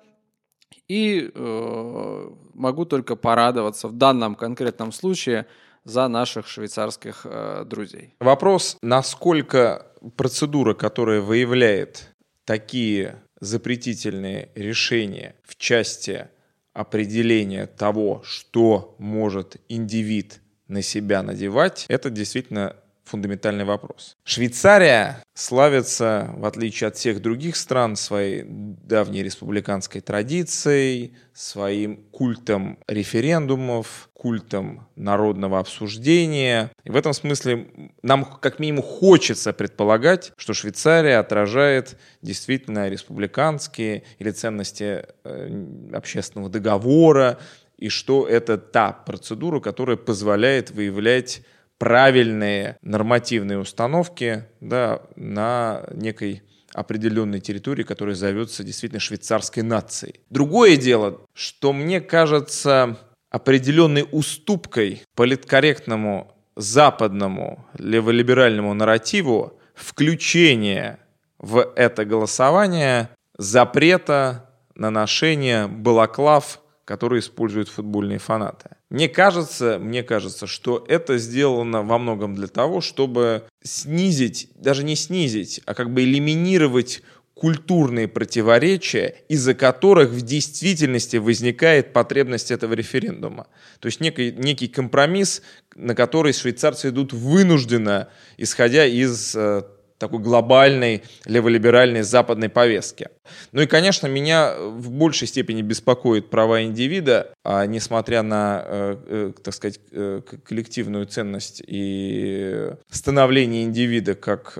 и 0.86 1.32
э, 1.34 2.30
могу 2.54 2.84
только 2.84 3.16
порадоваться 3.16 3.88
в 3.88 3.92
данном 3.94 4.36
конкретном 4.36 4.92
случае 4.92 5.46
за 5.84 6.08
наших 6.08 6.46
швейцарских 6.46 7.22
э, 7.24 7.64
друзей. 7.66 8.14
Вопрос, 8.20 8.76
насколько 8.82 9.86
процедура, 10.16 10.74
которая 10.74 11.20
выявляет 11.20 12.14
такие 12.44 13.22
запретительные 13.40 14.50
решения 14.54 15.34
в 15.44 15.56
части 15.56 16.28
определения 16.72 17.66
того, 17.66 18.22
что 18.24 18.94
может 18.98 19.56
индивид 19.68 20.40
на 20.68 20.82
себя 20.82 21.22
надевать, 21.22 21.86
это 21.88 22.10
действительно 22.10 22.76
фундаментальный 23.08 23.64
вопрос. 23.64 24.16
Швейцария 24.24 25.24
славится, 25.34 26.30
в 26.36 26.44
отличие 26.44 26.88
от 26.88 26.96
всех 26.96 27.22
других 27.22 27.56
стран, 27.56 27.96
своей 27.96 28.44
давней 28.46 29.22
республиканской 29.22 30.00
традицией, 30.00 31.16
своим 31.32 32.04
культом 32.10 32.78
референдумов, 32.86 34.10
культом 34.12 34.88
народного 34.96 35.60
обсуждения. 35.60 36.70
И 36.84 36.90
в 36.90 36.96
этом 36.96 37.12
смысле 37.12 37.68
нам 38.02 38.24
как 38.24 38.58
минимум 38.58 38.82
хочется 38.82 39.52
предполагать, 39.52 40.32
что 40.36 40.54
Швейцария 40.54 41.18
отражает 41.18 41.96
действительно 42.20 42.88
республиканские 42.88 44.02
или 44.18 44.30
ценности 44.30 45.06
э, 45.24 45.66
общественного 45.92 46.50
договора, 46.50 47.38
и 47.78 47.88
что 47.88 48.26
это 48.26 48.58
та 48.58 48.92
процедура, 48.92 49.60
которая 49.60 49.96
позволяет 49.96 50.72
выявлять 50.72 51.42
правильные 51.78 52.76
нормативные 52.82 53.58
установки 53.58 54.44
да, 54.60 55.02
на 55.16 55.84
некой 55.92 56.42
определенной 56.74 57.40
территории, 57.40 57.82
которая 57.82 58.14
зовется 58.14 58.62
действительно 58.62 59.00
швейцарской 59.00 59.62
нацией. 59.62 60.20
Другое 60.30 60.76
дело, 60.76 61.20
что 61.34 61.72
мне 61.72 62.00
кажется 62.00 62.98
определенной 63.30 64.06
уступкой 64.10 65.02
политкорректному 65.14 66.34
западному 66.56 67.66
леволиберальному 67.78 68.74
нарративу 68.74 69.58
включение 69.74 70.98
в 71.38 71.72
это 71.76 72.04
голосование 72.04 73.10
запрета 73.38 74.50
на 74.74 74.90
ношение 74.90 75.68
балаклав 75.68 76.60
которые 76.88 77.20
используют 77.20 77.68
футбольные 77.68 78.18
фанаты. 78.18 78.70
Мне 78.88 79.10
кажется, 79.10 79.78
мне 79.78 80.02
кажется, 80.02 80.46
что 80.46 80.82
это 80.88 81.18
сделано 81.18 81.82
во 81.82 81.98
многом 81.98 82.34
для 82.34 82.46
того, 82.46 82.80
чтобы 82.80 83.44
снизить, 83.62 84.48
даже 84.54 84.84
не 84.84 84.96
снизить, 84.96 85.60
а 85.66 85.74
как 85.74 85.92
бы 85.92 86.04
элиминировать 86.04 87.02
культурные 87.34 88.08
противоречия, 88.08 89.16
из-за 89.28 89.52
которых 89.52 90.08
в 90.08 90.22
действительности 90.22 91.18
возникает 91.18 91.92
потребность 91.92 92.50
этого 92.50 92.72
референдума. 92.72 93.48
То 93.80 93.86
есть 93.86 94.00
некий, 94.00 94.32
некий 94.32 94.68
компромисс, 94.68 95.42
на 95.76 95.94
который 95.94 96.32
швейцарцы 96.32 96.88
идут 96.88 97.12
вынужденно, 97.12 98.08
исходя 98.38 98.86
из 98.86 99.36
э, 99.36 99.62
такой 99.98 100.20
глобальной 100.20 101.02
леволиберальной 101.24 102.02
западной 102.02 102.48
повестки. 102.48 103.08
Ну 103.52 103.62
и, 103.62 103.66
конечно, 103.66 104.06
меня 104.06 104.54
в 104.58 104.90
большей 104.90 105.28
степени 105.28 105.62
беспокоит 105.62 106.30
права 106.30 106.62
индивида, 106.62 107.32
а 107.44 107.66
несмотря 107.66 108.22
на, 108.22 108.62
э, 108.64 108.96
э, 109.06 109.32
так 109.42 109.54
сказать, 109.54 109.80
э, 109.90 110.22
коллективную 110.44 111.06
ценность 111.06 111.62
и 111.66 112.70
становление 112.90 113.64
индивида 113.64 114.14
как 114.14 114.58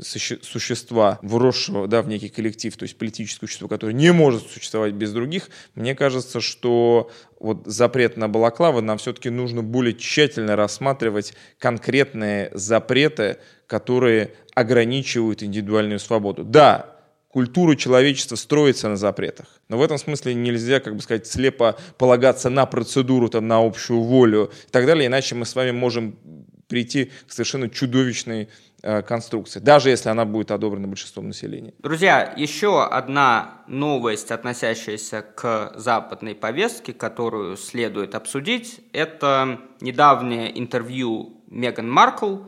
существа, 0.00 1.18
вросшего 1.20 1.86
да, 1.86 2.00
в 2.00 2.08
некий 2.08 2.30
коллектив, 2.30 2.74
то 2.78 2.84
есть 2.84 2.96
политическое 2.96 3.46
существо, 3.46 3.68
которое 3.68 3.92
не 3.92 4.10
может 4.10 4.48
существовать 4.48 4.94
без 4.94 5.12
других, 5.12 5.50
мне 5.74 5.94
кажется, 5.94 6.40
что 6.40 7.10
вот 7.38 7.66
запрет 7.66 8.16
на 8.16 8.26
балаклавы 8.26 8.80
нам 8.80 8.96
все-таки 8.96 9.28
нужно 9.28 9.62
более 9.62 9.94
тщательно 9.94 10.56
рассматривать 10.56 11.34
конкретные 11.58 12.50
запреты, 12.54 13.36
которые 13.70 14.32
ограничивают 14.56 15.44
индивидуальную 15.44 16.00
свободу. 16.00 16.42
Да, 16.42 16.96
культура 17.28 17.76
человечества 17.76 18.34
строится 18.34 18.88
на 18.88 18.96
запретах. 18.96 19.46
Но 19.68 19.78
в 19.78 19.82
этом 19.82 19.96
смысле 19.96 20.34
нельзя, 20.34 20.80
как 20.80 20.96
бы 20.96 21.00
сказать, 21.00 21.28
слепо 21.28 21.76
полагаться 21.96 22.50
на 22.50 22.66
процедуру, 22.66 23.28
там, 23.28 23.46
на 23.46 23.64
общую 23.64 24.00
волю 24.00 24.50
и 24.66 24.70
так 24.72 24.86
далее, 24.86 25.06
иначе 25.06 25.36
мы 25.36 25.46
с 25.46 25.54
вами 25.54 25.70
можем 25.70 26.18
прийти 26.66 27.12
к 27.28 27.32
совершенно 27.32 27.70
чудовищной 27.70 28.48
э, 28.82 29.02
конструкции, 29.02 29.60
даже 29.60 29.90
если 29.90 30.08
она 30.08 30.24
будет 30.24 30.50
одобрена 30.50 30.88
большинством 30.88 31.28
населения. 31.28 31.72
Друзья, 31.78 32.34
еще 32.36 32.84
одна 32.84 33.62
новость, 33.68 34.32
относящаяся 34.32 35.22
к 35.22 35.74
западной 35.76 36.34
повестке, 36.34 36.92
которую 36.92 37.56
следует 37.56 38.16
обсудить, 38.16 38.80
это 38.92 39.60
недавнее 39.80 40.58
интервью 40.58 41.40
Меган 41.46 41.88
Маркл, 41.88 42.38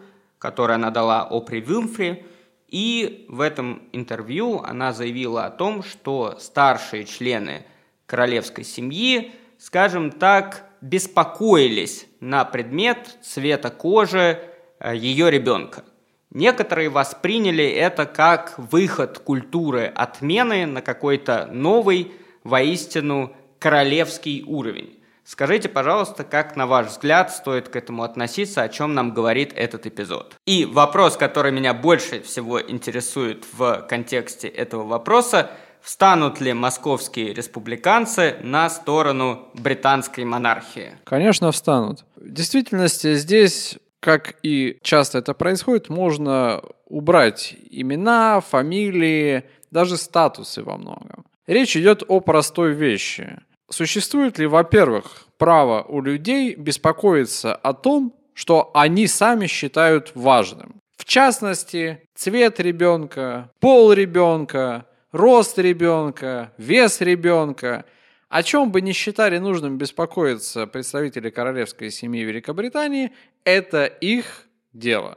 которое 0.43 0.75
она 0.75 0.91
дала 0.91 1.23
Опри 1.23 1.61
Вилмфри. 1.61 2.25
И 2.67 3.27
в 3.29 3.41
этом 3.41 3.83
интервью 3.93 4.59
она 4.59 4.93
заявила 4.93 5.47
о 5.47 5.51
том, 5.51 5.85
что 5.85 6.37
старшие 6.41 7.05
члены 7.05 7.65
королевской 8.07 8.65
семьи, 8.65 9.31
скажем 9.57 10.11
так, 10.11 10.69
беспокоились 10.81 12.07
на 12.19 12.45
предмет 12.45 13.19
цвета 13.23 13.71
кожи 13.71 14.41
э, 14.81 14.97
ее 14.97 15.31
ребенка. 15.31 15.85
Некоторые 16.31 16.89
восприняли 16.89 17.65
это 17.65 18.05
как 18.05 18.55
выход 18.57 19.21
культуры 19.21 19.93
отмены 19.95 20.67
на 20.67 20.83
какой-то 20.83 21.49
новый, 21.53 22.11
воистину 22.43 23.37
королевский 23.61 24.43
уровень. 24.45 25.02
Скажите, 25.25 25.69
пожалуйста, 25.69 26.25
как, 26.25 26.57
на 26.57 26.67
ваш 26.67 26.89
взгляд, 26.89 27.33
стоит 27.33 27.69
к 27.69 27.77
этому 27.77 28.03
относиться, 28.03 28.63
о 28.63 28.69
чем 28.69 28.95
нам 28.95 29.15
говорит 29.15 29.53
этот 29.55 29.87
эпизод? 29.87 30.35
И 30.47 30.65
вопрос, 30.65 31.17
который 31.17 31.53
меня 31.53 31.75
больше 31.75 32.21
всего 32.23 32.61
интересует 32.61 33.45
в 33.53 33.87
контексте 33.89 34.49
этого 34.49 34.85
вопроса, 34.85 35.51
встанут 35.81 36.41
ли 36.41 36.53
московские 36.53 37.35
республиканцы 37.35 38.37
на 38.43 38.69
сторону 38.69 39.49
британской 39.55 40.25
монархии? 40.25 40.93
Конечно, 41.05 41.53
встанут. 41.53 42.05
В 42.17 42.29
действительности 42.31 43.15
здесь, 43.15 43.79
как 44.01 44.35
и 44.43 44.79
часто 44.83 45.19
это 45.19 45.35
происходит, 45.35 45.89
можно 45.89 46.63
убрать 46.87 47.55
имена, 47.71 48.41
фамилии, 48.41 49.45
даже 49.71 49.97
статусы 49.97 50.63
во 50.63 50.77
многом. 50.77 51.25
Речь 51.47 51.77
идет 51.77 52.03
о 52.07 52.21
простой 52.21 52.73
вещи. 52.73 53.39
Существует 53.73 54.39
ли, 54.39 54.47
во-первых, 54.47 55.29
право 55.39 55.83
у 55.83 56.03
людей 56.03 56.55
беспокоиться 56.55 57.55
о 57.55 57.73
том, 57.73 58.15
что 58.35 58.71
они 58.75 59.07
сами 59.07 59.47
считают 59.47 60.13
важным? 60.15 60.75
В 60.99 61.07
частности, 61.07 62.03
цвет 62.15 62.61
ребенка, 62.61 63.51
пол 63.61 63.95
ребенка, 63.95 64.87
рост 65.11 65.59
ребенка, 65.59 66.53
вес 66.59 67.01
ребенка. 67.01 67.87
О 68.29 68.43
чем 68.43 68.71
бы 68.71 68.83
ни 68.83 68.93
считали 68.93 69.39
нужным 69.39 69.79
беспокоиться 69.79 70.67
представители 70.67 71.31
королевской 71.31 71.91
семьи 71.91 72.25
Великобритании, 72.25 73.13
это 73.43 73.87
их 73.87 74.47
дело. 74.75 75.17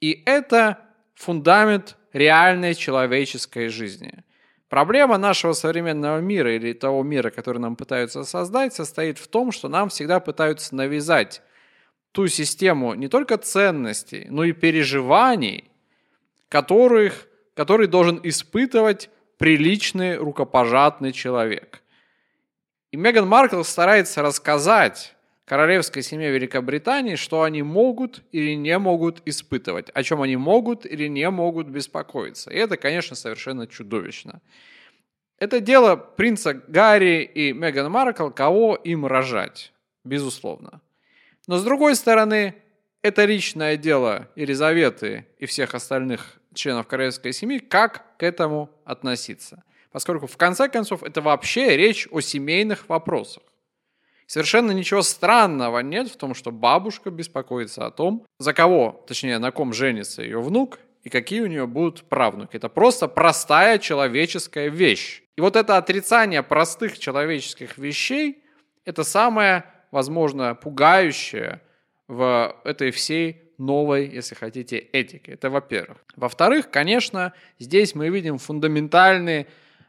И 0.00 0.22
это 0.24 0.78
фундамент 1.14 1.96
реальной 2.14 2.74
человеческой 2.74 3.68
жизни. 3.68 4.24
Проблема 4.76 5.16
нашего 5.16 5.54
современного 5.54 6.18
мира 6.18 6.54
или 6.54 6.74
того 6.74 7.02
мира, 7.02 7.30
который 7.30 7.56
нам 7.56 7.76
пытаются 7.76 8.24
создать, 8.24 8.74
состоит 8.74 9.16
в 9.16 9.26
том, 9.26 9.50
что 9.50 9.70
нам 9.70 9.88
всегда 9.88 10.20
пытаются 10.20 10.74
навязать 10.74 11.40
ту 12.12 12.26
систему 12.26 12.92
не 12.92 13.08
только 13.08 13.38
ценностей, 13.38 14.26
но 14.28 14.44
и 14.44 14.52
переживаний, 14.52 15.70
которых, 16.50 17.26
который 17.54 17.86
должен 17.86 18.20
испытывать 18.22 19.08
приличный 19.38 20.18
рукопожатный 20.18 21.12
человек. 21.12 21.82
И 22.90 22.98
Меган 22.98 23.26
Маркл 23.26 23.62
старается 23.62 24.20
рассказать 24.20 25.15
королевской 25.46 26.02
семье 26.02 26.30
Великобритании, 26.32 27.14
что 27.14 27.42
они 27.42 27.62
могут 27.62 28.22
или 28.32 28.54
не 28.54 28.76
могут 28.78 29.22
испытывать, 29.24 29.88
о 29.94 30.02
чем 30.02 30.20
они 30.20 30.36
могут 30.36 30.84
или 30.84 31.06
не 31.06 31.30
могут 31.30 31.68
беспокоиться. 31.68 32.50
И 32.50 32.56
это, 32.56 32.76
конечно, 32.76 33.16
совершенно 33.16 33.66
чудовищно. 33.66 34.42
Это 35.38 35.60
дело 35.60 35.96
принца 35.96 36.52
Гарри 36.52 37.22
и 37.22 37.52
Меган 37.52 37.90
Маркл, 37.90 38.30
кого 38.30 38.74
им 38.74 39.06
рожать, 39.06 39.72
безусловно. 40.02 40.80
Но 41.46 41.58
с 41.58 41.64
другой 41.64 41.94
стороны, 41.94 42.54
это 43.02 43.24
личное 43.24 43.76
дело 43.76 44.28
Елизаветы 44.34 45.26
и 45.38 45.46
всех 45.46 45.74
остальных 45.74 46.40
членов 46.54 46.88
королевской 46.88 47.32
семьи, 47.32 47.58
как 47.58 48.16
к 48.16 48.22
этому 48.24 48.68
относиться. 48.84 49.62
Поскольку, 49.92 50.26
в 50.26 50.36
конце 50.36 50.68
концов, 50.68 51.04
это 51.04 51.20
вообще 51.20 51.76
речь 51.76 52.08
о 52.10 52.20
семейных 52.20 52.88
вопросах. 52.88 53.44
Совершенно 54.26 54.72
ничего 54.72 55.02
странного 55.02 55.78
нет 55.80 56.08
в 56.08 56.16
том, 56.16 56.34
что 56.34 56.50
бабушка 56.50 57.10
беспокоится 57.10 57.86
о 57.86 57.90
том, 57.90 58.26
за 58.38 58.52
кого, 58.52 59.04
точнее, 59.06 59.38
на 59.38 59.52
ком 59.52 59.72
женится 59.72 60.22
ее 60.22 60.40
внук 60.40 60.80
и 61.02 61.08
какие 61.08 61.40
у 61.40 61.46
нее 61.46 61.66
будут 61.66 62.02
правнуки. 62.08 62.56
Это 62.56 62.68
просто 62.68 63.06
простая 63.06 63.78
человеческая 63.78 64.68
вещь. 64.68 65.22
И 65.36 65.40
вот 65.40 65.54
это 65.54 65.76
отрицание 65.76 66.42
простых 66.42 66.98
человеческих 66.98 67.78
вещей– 67.78 68.42
это 68.84 69.04
самое, 69.04 69.64
возможно, 69.92 70.54
пугающее 70.54 71.60
в 72.08 72.56
этой 72.64 72.90
всей 72.90 73.52
новой, 73.58 74.08
если 74.08 74.34
хотите, 74.34 74.78
этике. 74.78 75.32
Это 75.32 75.50
во-первых. 75.50 75.98
Во-вторых, 76.16 76.70
конечно, 76.70 77.32
здесь 77.58 77.94
мы 77.94 78.08
видим 78.08 78.38
фундаментальный 78.38 79.46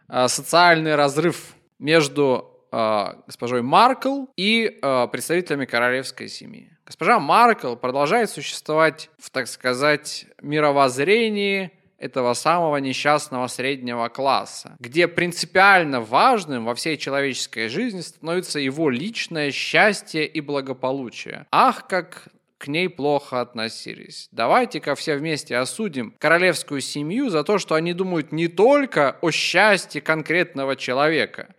э, 0.08 0.28
социальный 0.28 0.95
разрыв 0.95 1.56
между 1.80 2.57
э, 2.71 3.06
госпожой 3.25 3.62
Маркл 3.62 4.25
и 4.36 4.80
э, 4.82 5.08
представителями 5.12 5.65
королевской 5.65 6.27
семьи. 6.27 6.71
Госпожа 6.86 7.19
Маркл 7.19 7.75
продолжает 7.75 8.30
существовать 8.30 9.10
в, 9.19 9.30
так 9.30 9.47
сказать, 9.47 10.25
мировоззрении 10.41 11.71
этого 11.97 12.34
самого 12.34 12.77
несчастного 12.77 13.47
среднего 13.47 14.08
класса, 14.10 14.75
где 14.80 15.08
принципиально 15.08 16.01
важным 16.01 16.65
во 16.65 16.75
всей 16.75 16.97
человеческой 16.97 17.69
жизни 17.69 18.01
становится 18.01 18.60
его 18.60 18.89
личное 18.89 19.51
счастье 19.51 20.25
и 20.25 20.41
благополучие. 20.41 21.45
Ах, 21.51 21.88
как 21.88 22.30
к 22.58 22.67
ней 22.67 22.89
плохо 22.89 23.41
относились. 23.41 24.30
Давайте-ка 24.32 24.95
все 24.95 25.15
вместе 25.15 25.58
осудим 25.58 26.13
королевскую 26.17 26.82
семью 26.82 27.30
за 27.30 27.43
то, 27.43 27.60
что 27.60 27.75
они 27.75 27.93
думают 27.93 28.32
не 28.32 28.47
только 28.47 29.17
о 29.21 29.32
счастье 29.32 30.01
конкретного 30.01 30.75
человека, 30.75 31.53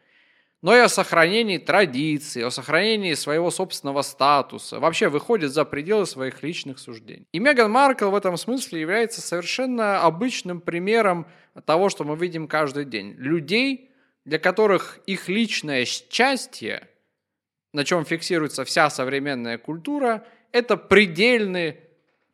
но 0.61 0.77
и 0.77 0.81
о 0.81 0.89
сохранении 0.89 1.59
традиций, 1.59 2.45
о 2.45 2.51
сохранении 2.51 3.15
своего 3.15 3.51
собственного 3.51 4.03
статуса, 4.03 4.81
вообще 4.81 5.09
выходит 5.09 5.53
за 5.53 5.65
пределы 5.65 6.07
своих 6.07 6.43
личных 6.43 6.79
суждений. 6.79 7.27
И 7.33 7.39
Меган 7.39 7.71
Маркл 7.71 8.11
в 8.11 8.15
этом 8.15 8.37
смысле 8.37 8.81
является 8.81 9.21
совершенно 9.21 10.03
обычным 10.03 10.61
примером 10.61 11.27
того, 11.65 11.89
что 11.89 12.05
мы 12.05 12.17
видим 12.17 12.49
каждый 12.49 12.85
день. 12.85 13.15
Людей, 13.19 13.91
для 14.25 14.39
которых 14.39 14.99
их 15.07 15.29
личное 15.29 15.85
счастье, 15.85 16.89
на 17.73 17.85
чем 17.85 18.05
фиксируется 18.05 18.65
вся 18.65 18.91
современная 18.91 19.59
культура, 19.59 20.27
это 20.51 20.77
предельный 20.77 21.77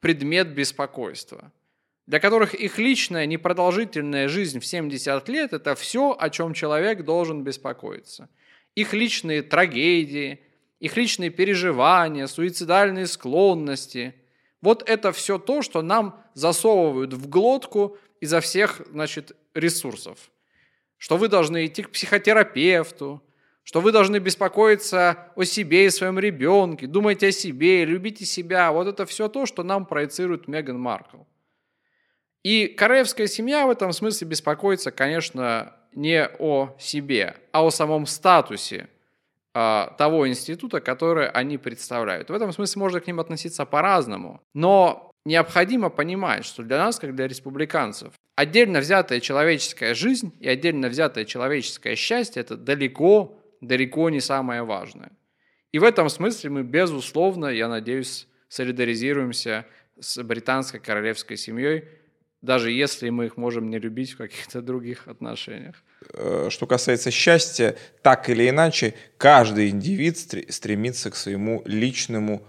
предмет 0.00 0.54
беспокойства– 0.54 1.52
для 2.06 2.20
которых 2.20 2.54
их 2.54 2.78
личная 2.78 3.26
непродолжительная 3.26 4.28
жизнь 4.28 4.60
в 4.60 4.66
70 4.66 5.28
лет– 5.28 5.52
это 5.54 5.74
все, 5.74 6.16
о 6.18 6.30
чем 6.30 6.54
человек 6.54 7.04
должен 7.04 7.42
беспокоиться. 7.42 8.28
Их 8.74 8.92
личные 8.92 9.42
трагедии, 9.42 10.40
их 10.80 10.96
личные 10.96 11.30
переживания, 11.30 12.26
суицидальные 12.26 13.06
склонности– 13.06 14.14
вот 14.64 14.88
это 14.88 15.12
все 15.12 15.38
то, 15.38 15.60
что 15.60 15.82
нам 15.82 16.24
засовывают 16.32 17.12
в 17.12 17.28
глотку 17.28 17.98
изо 18.22 18.40
всех 18.40 18.80
значит, 18.90 19.36
ресурсов. 19.52 20.30
Что 20.96 21.18
вы 21.18 21.28
должны 21.28 21.66
идти 21.66 21.82
к 21.82 21.90
психотерапевту, 21.90 23.22
что 23.62 23.82
вы 23.82 23.92
должны 23.92 24.20
беспокоиться 24.20 25.30
о 25.36 25.44
себе 25.44 25.84
и 25.84 25.90
своем 25.90 26.18
ребенке, 26.18 26.86
думайте 26.86 27.26
о 27.26 27.32
себе, 27.32 27.84
любите 27.84 28.24
себя. 28.24 28.72
Вот 28.72 28.86
это 28.86 29.04
все 29.04 29.28
то, 29.28 29.44
что 29.44 29.64
нам 29.64 29.84
проецирует 29.84 30.48
Меган 30.48 30.80
Маркл. 30.80 31.18
И 32.44 32.68
королевская 32.68 33.26
семья 33.26 33.66
в 33.66 33.70
этом 33.70 33.92
смысле 33.92 34.28
беспокоится, 34.28 34.90
конечно, 34.90 35.72
не 35.94 36.28
о 36.38 36.76
себе, 36.78 37.36
а 37.52 37.64
о 37.64 37.70
самом 37.70 38.04
статусе 38.04 38.88
э, 39.54 39.86
того 39.96 40.28
института, 40.28 40.80
который 40.80 41.28
они 41.30 41.56
представляют. 41.56 42.28
В 42.28 42.34
этом 42.34 42.52
смысле 42.52 42.80
можно 42.80 43.00
к 43.00 43.06
ним 43.06 43.18
относиться 43.18 43.64
по-разному. 43.64 44.42
Но 44.52 45.10
необходимо 45.24 45.88
понимать, 45.88 46.44
что 46.44 46.62
для 46.62 46.76
нас, 46.76 46.98
как 46.98 47.14
для 47.14 47.26
республиканцев, 47.26 48.12
отдельно 48.36 48.80
взятая 48.80 49.20
человеческая 49.20 49.94
жизнь 49.94 50.36
и 50.38 50.46
отдельно 50.46 50.88
взятое 50.88 51.24
человеческое 51.24 51.96
счастье– 51.96 52.40
это 52.42 52.58
далеко, 52.58 53.38
далеко 53.62 54.10
не 54.10 54.20
самое 54.20 54.64
важное. 54.64 55.12
И 55.72 55.78
в 55.78 55.84
этом 55.84 56.10
смысле 56.10 56.50
мы, 56.50 56.62
безусловно, 56.62 57.46
я 57.46 57.68
надеюсь, 57.68 58.28
солидаризируемся 58.48 59.64
с 59.98 60.22
британской 60.22 60.78
королевской 60.78 61.38
семьей, 61.38 61.88
даже 62.44 62.70
если 62.70 63.08
мы 63.10 63.26
их 63.26 63.36
можем 63.36 63.70
не 63.70 63.78
любить 63.78 64.12
в 64.12 64.16
каких-то 64.18 64.60
других 64.60 65.08
отношениях. 65.08 65.76
Э, 66.12 66.48
что 66.50 66.66
касается 66.66 67.10
счастья, 67.10 67.74
так 68.02 68.28
или 68.28 68.48
иначе, 68.48 68.94
каждый 69.16 69.70
индивид 69.70 70.18
стремится 70.18 71.10
к 71.10 71.16
своему 71.16 71.62
личному 71.64 72.46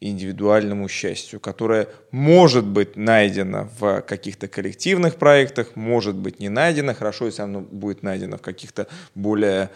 индивидуальному 0.00 0.88
счастью, 0.88 1.40
которое 1.40 1.88
может 2.10 2.66
быть 2.66 2.96
найдено 2.96 3.70
в 3.80 4.02
каких-то 4.02 4.48
коллективных 4.48 5.16
проектах, 5.16 5.74
может 5.76 6.14
быть 6.14 6.40
не 6.40 6.50
найдено. 6.50 6.94
Хорошо, 6.94 7.26
если 7.26 7.42
оно 7.42 7.60
будет 7.60 8.02
найдено 8.02 8.36
в 8.36 8.42
каких-то 8.42 8.86
более 9.14 9.70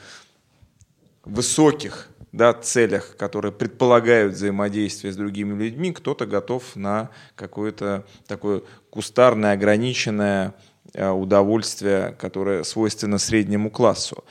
высоких 1.25 2.09
да, 2.33 2.55
целях, 2.55 3.17
которые 3.17 3.53
предполагают 3.53 4.35
взаимодействие 4.35 5.13
с 5.13 5.17
другими 5.17 5.63
людьми, 5.63 5.93
кто-то 5.93 6.27
готов 6.27 6.75
на 6.75 7.11
какое-то 7.37 8.05
такое 8.27 8.63
кустарное, 8.91 9.53
ограниченное 9.53 10.55
э, 10.95 11.09
удовольствие, 11.11 12.17
которое 12.19 12.65
свойственно 12.65 13.19
среднему 13.19 13.71
классу. 13.71 14.25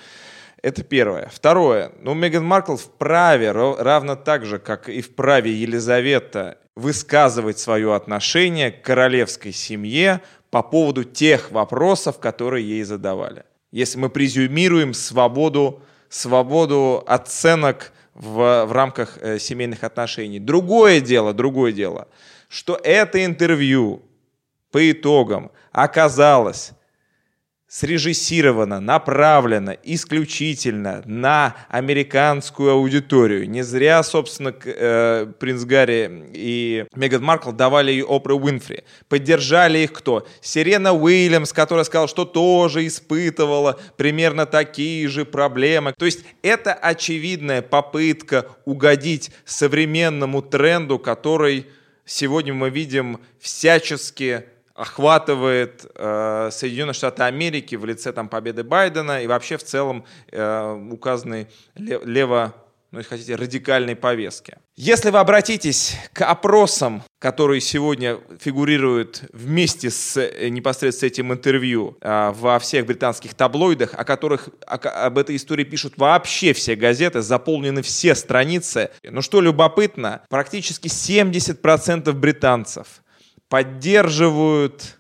Это 0.64 0.84
первое. 0.84 1.30
Второе. 1.32 1.92
Ну, 2.02 2.14
Меган 2.14 2.46
Маркл 2.46 2.76
вправе, 2.76 3.52
равно 3.52 4.16
так 4.16 4.46
же, 4.46 4.60
как 4.60 4.90
и 4.90 5.02
вправе 5.02 5.52
Елизавета, 5.52 6.58
высказывать 6.76 7.60
свое 7.60 7.96
отношение 7.96 8.72
к 8.72 8.84
королевской 8.84 9.52
семье 9.52 10.22
по 10.50 10.62
поводу 10.64 11.04
тех 11.04 11.52
вопросов, 11.52 12.20
которые 12.20 12.68
ей 12.68 12.84
задавали. 12.84 13.44
Если 13.72 13.98
мы 13.98 14.10
презюмируем 14.10 14.94
свободу 14.94 15.82
свободу 16.12 17.04
оценок 17.08 17.94
в, 18.14 18.66
в 18.66 18.72
рамках 18.72 19.18
э, 19.22 19.40
семейных 19.40 19.84
отношений. 19.84 20.40
Другое 20.40 21.00
дело, 21.00 21.34
другое 21.34 21.72
дело, 21.72 22.08
что 22.50 22.80
это 22.84 23.24
интервью 23.26 24.02
по 24.72 24.92
итогам 24.92 25.52
оказалось 25.72 26.74
срежиссировано, 27.72 28.82
направлено 28.82 29.78
исключительно 29.84 31.04
на 31.06 31.56
американскую 31.70 32.72
аудиторию. 32.72 33.50
Не 33.50 33.62
зря, 33.62 34.04
собственно, 34.04 34.54
э, 34.62 35.32
принц 35.40 35.64
Гарри 35.64 36.32
и 36.34 36.86
Меган 36.94 37.24
Маркл 37.24 37.54
давали 37.54 37.92
ей 37.92 38.04
Опру 38.04 38.38
Уинфри. 38.38 38.84
Поддержали 39.08 39.80
их 39.80 39.94
кто? 39.94 40.28
Сирена 40.42 40.94
Уильямс, 40.94 41.54
которая 41.54 41.86
сказала, 41.86 42.10
что 42.10 42.26
тоже 42.26 42.86
испытывала 42.86 43.80
примерно 43.96 44.46
такие 44.46 45.08
же 45.08 45.24
проблемы. 45.24 45.94
То 45.98 46.04
есть 46.04 46.26
это 46.42 46.74
очевидная 46.74 47.62
попытка 47.62 48.48
угодить 48.66 49.32
современному 49.46 50.42
тренду, 50.42 51.00
который 51.00 51.68
сегодня 52.04 52.54
мы 52.54 52.70
видим 52.70 53.22
всячески 53.40 54.44
охватывает 54.82 55.86
э, 55.94 56.50
Соединенные 56.52 56.96
Штаты 56.96 57.22
Америки 57.22 57.76
в 57.76 57.86
лице 57.86 58.12
там, 58.12 58.28
победы 58.28 58.64
Байдена 58.64 59.22
и 59.22 59.28
вообще 59.28 59.58
в 59.58 59.64
целом 59.64 60.06
э, 60.32 60.88
указанной 60.92 61.48
лево, 61.76 62.56
ну, 62.90 62.98
если 62.98 63.10
хотите, 63.10 63.36
радикальной 63.36 63.96
повестки. 63.96 64.58
Если 64.76 65.12
вы 65.12 65.20
обратитесь 65.20 65.96
к 66.14 66.24
опросам, 66.24 67.04
которые 67.20 67.62
сегодня 67.62 68.18
фигурируют 68.40 69.26
вместе 69.34 69.92
с 69.92 70.18
э, 70.18 70.50
непосредственно 70.50 71.10
с 71.10 71.12
этим 71.12 71.32
интервью 71.32 71.96
э, 72.02 72.32
во 72.36 72.58
всех 72.58 72.88
британских 72.88 73.36
таблоидах, 73.36 73.94
о 73.94 74.04
которых 74.04 74.50
о, 74.66 74.78
об 74.78 75.20
этой 75.20 75.36
истории 75.36 75.64
пишут 75.64 75.94
вообще 75.98 76.54
все 76.54 76.76
газеты, 76.76 77.22
заполнены 77.22 77.84
все 77.84 78.16
страницы. 78.16 78.90
Но 79.04 79.22
что 79.22 79.42
любопытно, 79.42 80.24
практически 80.28 80.88
70% 80.88 82.12
британцев 82.14 83.04
поддерживают 83.52 84.98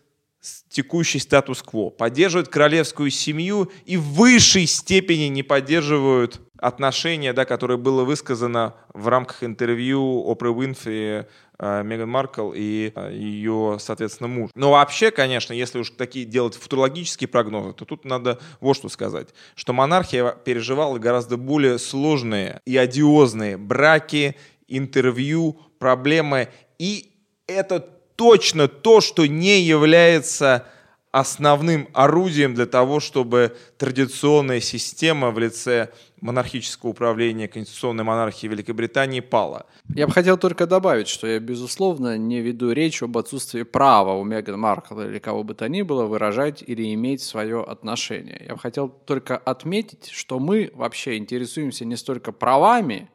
текущий 0.67 1.19
статус-кво, 1.19 1.89
поддерживают 1.89 2.49
королевскую 2.49 3.09
семью 3.09 3.71
и 3.85 3.95
в 3.95 4.03
высшей 4.03 4.65
степени 4.65 5.29
не 5.29 5.41
поддерживают 5.41 6.41
отношения, 6.57 7.31
да, 7.31 7.45
которое 7.45 7.77
было 7.77 8.03
высказано 8.03 8.75
в 8.93 9.07
рамках 9.07 9.45
интервью 9.45 10.25
Опры 10.25 10.51
Уинфри, 10.51 11.27
э, 11.59 11.83
Меган 11.83 12.09
Маркл 12.09 12.51
и 12.53 12.91
э, 12.93 13.13
ее, 13.13 13.77
соответственно, 13.79 14.27
муж. 14.27 14.51
Но 14.53 14.71
вообще, 14.71 15.11
конечно, 15.11 15.53
если 15.53 15.79
уж 15.79 15.91
такие 15.91 16.25
делать 16.25 16.55
футурологические 16.55 17.29
прогнозы, 17.29 17.71
то 17.71 17.85
тут 17.85 18.03
надо 18.03 18.37
вот 18.59 18.75
что 18.75 18.89
сказать, 18.89 19.29
что 19.55 19.71
монархия 19.71 20.31
переживала 20.31 20.97
гораздо 20.97 21.37
более 21.37 21.79
сложные 21.79 22.59
и 22.65 22.75
одиозные 22.75 23.55
браки, 23.55 24.35
интервью, 24.67 25.57
проблемы, 25.79 26.49
и 26.77 27.13
это 27.47 28.00
точно 28.15 28.67
то, 28.67 29.01
что 29.01 29.25
не 29.25 29.61
является 29.61 30.67
основным 31.11 31.89
орудием 31.93 32.53
для 32.53 32.65
того, 32.65 32.99
чтобы 32.99 33.55
традиционная 33.77 34.61
система 34.61 35.31
в 35.31 35.39
лице 35.39 35.89
монархического 36.21 36.91
управления 36.91 37.47
конституционной 37.47 38.03
монархии 38.03 38.47
Великобритании 38.47 39.19
пала. 39.19 39.65
Я 39.93 40.07
бы 40.07 40.13
хотел 40.13 40.37
только 40.37 40.67
добавить, 40.67 41.07
что 41.07 41.27
я, 41.27 41.39
безусловно, 41.39 42.17
не 42.17 42.39
веду 42.39 42.71
речь 42.71 43.03
об 43.03 43.17
отсутствии 43.17 43.63
права 43.63 44.13
у 44.13 44.23
Меган 44.23 44.59
Маркл 44.59 45.01
или 45.01 45.19
кого 45.19 45.43
бы 45.43 45.53
то 45.53 45.67
ни 45.67 45.81
было 45.81 46.05
выражать 46.05 46.63
или 46.65 46.93
иметь 46.93 47.21
свое 47.21 47.61
отношение. 47.61 48.45
Я 48.47 48.53
бы 48.53 48.59
хотел 48.59 48.87
только 48.87 49.35
отметить, 49.35 50.09
что 50.11 50.39
мы 50.39 50.71
вообще 50.73 51.17
интересуемся 51.17 51.83
не 51.83 51.97
столько 51.97 52.31
правами, 52.31 53.09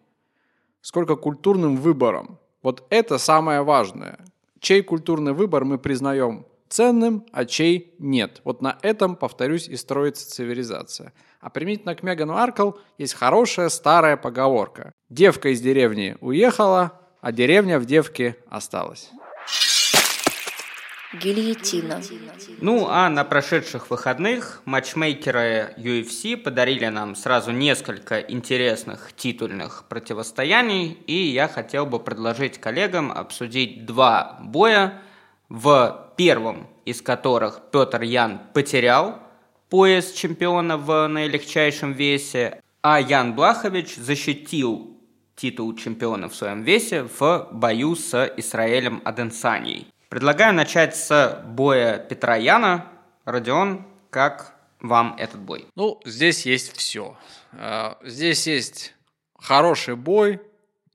сколько 0.83 1.17
культурным 1.17 1.77
выбором. 1.77 2.39
Вот 2.63 2.85
это 2.91 3.19
самое 3.19 3.63
важное 3.63 4.19
чей 4.67 4.83
культурный 4.83 5.33
выбор 5.33 5.65
мы 5.65 5.79
признаем 5.79 6.45
ценным, 6.69 7.25
а 7.31 7.45
чей 7.45 7.95
нет. 8.01 8.41
Вот 8.43 8.63
на 8.63 8.79
этом, 8.83 9.15
повторюсь, 9.15 9.69
и 9.69 9.77
строится 9.77 10.29
цивилизация. 10.29 11.13
А 11.41 11.51
применительно 11.51 11.95
к 11.95 12.03
Меган 12.03 12.31
Маркл 12.31 12.73
есть 12.99 13.15
хорошая 13.15 13.69
старая 13.69 14.17
поговорка. 14.17 14.93
Девка 15.09 15.51
из 15.51 15.61
деревни 15.61 16.17
уехала, 16.21 17.01
а 17.21 17.31
деревня 17.31 17.79
в 17.79 17.85
девке 17.85 18.39
осталась. 18.49 19.09
Гильотина. 21.21 22.01
Ну, 22.61 22.87
а 22.89 23.09
на 23.09 23.25
прошедших 23.25 23.91
выходных 23.91 24.63
матчмейкеры 24.65 25.75
UFC 25.77 26.37
подарили 26.37 26.87
нам 26.87 27.17
сразу 27.17 27.53
несколько 27.53 28.21
интересных 28.21 29.13
титульных 29.15 29.85
противостояний, 29.89 30.99
и 31.07 31.15
я 31.15 31.49
хотел 31.49 31.87
бы 31.87 31.99
предложить 32.01 32.59
коллегам 32.59 33.13
обсудить 33.13 33.87
два 33.87 34.39
боя, 34.43 35.03
в 35.49 36.13
первом 36.17 36.67
из 36.85 37.03
которых 37.03 37.61
Петр 37.73 38.03
Ян 38.03 38.41
потерял 38.53 39.19
пояс 39.69 40.13
чемпиона 40.13 40.77
в 40.77 41.07
наилегчайшем 41.09 41.93
весе, 41.93 42.61
а 42.83 43.01
Ян 43.01 43.35
Блахович 43.35 43.97
защитил 43.97 44.97
титул 45.35 45.75
чемпиона 45.77 46.29
в 46.29 46.35
своем 46.35 46.63
весе 46.63 47.03
в 47.19 47.49
бою 47.53 47.95
с 47.95 48.33
Исраэлем 48.37 49.03
Аденсанией. 49.05 49.87
Предлагаю 50.09 50.55
начать 50.55 50.95
с 50.95 51.43
боя 51.49 51.99
Петра 51.99 52.37
Яна. 52.37 52.87
Родион, 53.25 53.85
как 54.11 54.55
вам 54.79 55.17
этот 55.19 55.41
бой? 55.41 55.67
Ну, 55.75 56.01
здесь 56.05 56.47
есть 56.47 56.77
все. 56.77 57.19
А, 57.53 57.99
здесь 58.05 58.47
есть 58.47 58.95
хороший 59.37 59.97
бой, 59.97 60.41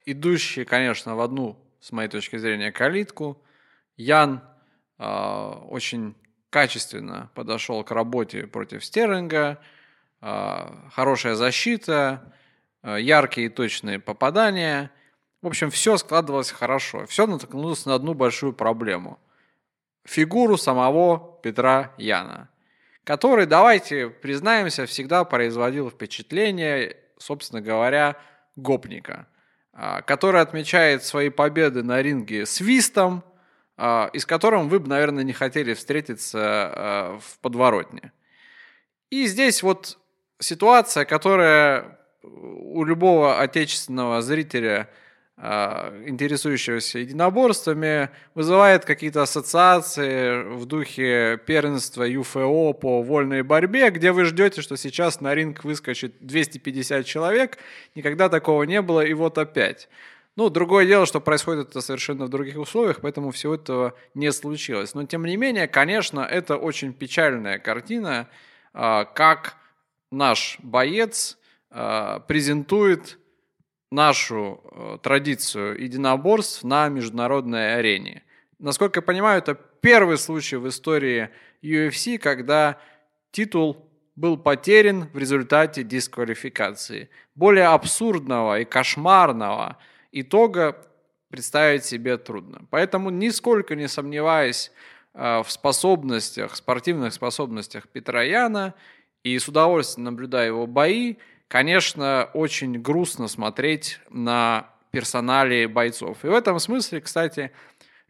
идущий, 0.06 0.64
конечно, 0.64 1.18
в 1.18 1.20
одну, 1.20 1.60
с 1.82 1.92
моей 1.92 2.08
точки 2.08 2.38
зрения, 2.38 2.72
калитку. 2.72 3.44
Ян 3.98 4.42
э, 4.98 5.04
очень 5.04 6.16
качественно 6.50 7.30
подошел 7.36 7.84
к 7.84 7.92
работе 7.92 8.48
против 8.48 8.86
Стерлинга. 8.86 9.60
Э, 10.22 10.70
хорошая 10.94 11.36
защита, 11.36 12.34
яркие 12.82 13.48
и 13.48 13.50
точные 13.50 14.00
попадания– 14.00 14.90
в 15.42 15.48
общем, 15.48 15.72
все 15.72 15.98
складывалось 15.98 16.52
хорошо. 16.52 17.06
Все 17.08 17.26
натолкнулось 17.26 17.86
на 17.86 17.96
одну 17.96 18.14
большую 18.14 18.54
проблему. 18.54 19.20
Фигуру 20.04 20.58
самого 20.58 21.40
Петра 21.42 21.94
Яна, 21.98 22.50
который, 23.04 23.46
давайте 23.46 24.10
признаемся, 24.10 24.86
всегда 24.86 25.24
производил 25.24 25.90
впечатление, 25.90 26.98
собственно 27.18 27.62
говоря, 27.62 28.18
гопника, 28.56 29.28
а, 29.74 30.02
который 30.02 30.42
отмечает 30.42 31.04
свои 31.04 31.30
победы 31.30 31.84
на 31.84 32.02
ринге 32.02 32.46
свистом, 32.46 33.24
а, 33.78 34.10
и 34.14 34.20
с 34.20 34.26
которым 34.26 34.70
вы 34.70 34.80
бы, 34.80 34.90
наверное, 34.90 35.24
не 35.24 35.34
хотели 35.34 35.74
встретиться 35.74 36.40
а, 36.40 37.20
в 37.20 37.40
подворотне. 37.40 38.12
И 39.10 39.26
здесь 39.26 39.62
вот 39.62 40.00
ситуация, 40.40 41.06
которая 41.06 42.00
у 42.24 42.84
любого 42.84 43.40
отечественного 43.40 44.22
зрителя– 44.22 44.88
интересующегося 45.38 47.00
единоборствами, 47.00 48.10
вызывает 48.36 48.86
какие-то 48.86 49.24
ассоциации 49.24 50.44
в 50.44 50.66
духе 50.66 51.40
первенства 51.48 52.04
ЮФО 52.04 52.74
по 52.74 53.02
вольной 53.02 53.42
борьбе, 53.42 53.90
где 53.90 54.12
вы 54.12 54.26
ждете, 54.26 54.62
что 54.62 54.78
сейчас 54.78 55.20
на 55.20 55.34
ринг 55.34 55.64
выскочит 55.64 56.16
250 56.20 57.06
человек, 57.06 57.58
никогда 57.96 58.30
такого 58.30 58.64
не 58.64 58.82
было, 58.82 59.02
и 59.02 59.14
вот 59.14 59.40
опять. 59.40 59.90
Ну, 60.38 60.50
другое 60.50 60.86
дело, 60.86 61.06
что 61.06 61.20
происходит 61.20 61.70
это 61.70 61.82
совершенно 61.82 62.26
в 62.26 62.30
других 62.30 62.58
условиях, 62.58 63.02
поэтому 63.02 63.32
всего 63.32 63.56
этого 63.56 63.96
не 64.14 64.32
случилось. 64.32 64.94
Но, 64.94 65.06
тем 65.06 65.26
не 65.26 65.36
менее, 65.36 65.68
конечно, 65.68 66.22
это 66.22 66.56
очень 66.56 66.94
печальная 66.94 67.60
картина, 67.60 68.30
а, 68.74 69.04
как 69.06 69.58
наш 70.10 70.58
боец 70.60 71.38
а, 71.70 72.20
презентует 72.20 73.18
нашу 73.92 74.62
э, 74.64 74.98
традицию 75.04 75.82
единоборств 75.82 76.64
на 76.64 76.88
международной 76.88 77.76
арене. 77.76 78.24
Насколько 78.58 79.00
я 79.00 79.02
понимаю, 79.02 79.40
это 79.40 79.54
первый 79.82 80.18
случай 80.18 80.56
в 80.56 80.68
истории 80.68 81.30
UFC, 81.62 82.18
когда 82.18 82.80
титул 83.32 83.86
был 84.16 84.38
потерян 84.38 85.10
в 85.14 85.18
результате 85.18 85.84
дисквалификации. 85.84 87.10
Более 87.36 87.66
абсурдного 87.66 88.60
и 88.60 88.66
кошмарного 88.66 89.78
итога 90.12 90.78
представить 91.30 91.86
себе 91.86 92.18
трудно. 92.18 92.66
Поэтому 92.70 93.10
нисколько 93.10 93.76
не 93.76 93.88
сомневаясь 93.88 94.72
э, 95.14 95.42
в 95.44 95.52
способностях, 95.52 96.56
спортивных 96.56 97.14
способностях 97.14 97.88
Петра 97.90 98.24
Яна 98.24 98.74
и 99.24 99.38
с 99.38 99.48
удовольствием 99.48 100.06
наблюдая 100.06 100.48
его 100.48 100.66
бои, 100.66 101.16
конечно, 101.52 102.30
очень 102.34 102.82
грустно 102.82 103.28
смотреть 103.28 104.00
на 104.10 104.70
персонали 104.92 105.66
бойцов. 105.66 106.24
И 106.24 106.28
в 106.28 106.34
этом 106.34 106.60
смысле, 106.60 107.02
кстати, 107.02 107.52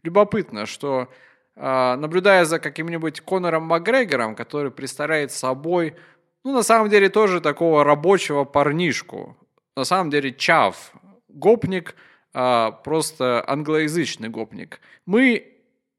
любопытно, 0.04 0.64
что 0.64 1.08
а, 1.56 1.96
наблюдая 1.96 2.44
за 2.44 2.60
каким-нибудь 2.60 3.20
Конором 3.20 3.64
Макгрегором, 3.64 4.36
который 4.36 4.70
представляет 4.70 5.32
собой, 5.32 5.96
ну, 6.44 6.52
на 6.52 6.62
самом 6.62 6.88
деле, 6.88 7.08
тоже 7.08 7.40
такого 7.40 7.82
рабочего 7.82 8.44
парнишку, 8.44 9.36
на 9.76 9.82
самом 9.82 10.10
деле 10.10 10.32
Чав 10.32 10.92
гопник, 11.26 11.96
а, 12.32 12.70
просто 12.70 13.42
англоязычный 13.44 14.28
гопник. 14.28 14.80
Мы 15.04 15.52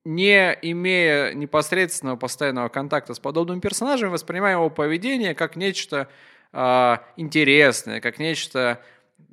не 0.05 0.57
имея 0.61 1.33
непосредственного 1.33 2.15
постоянного 2.15 2.69
контакта 2.69 3.13
с 3.13 3.19
подобным 3.19 3.59
персонажем, 3.59 4.11
воспринимаем 4.11 4.59
его 4.59 4.69
поведение 4.69 5.35
как 5.35 5.57
нечто 5.57 6.07
э, 6.53 6.97
интересное, 7.17 7.99
как 7.99 8.19
нечто 8.19 8.81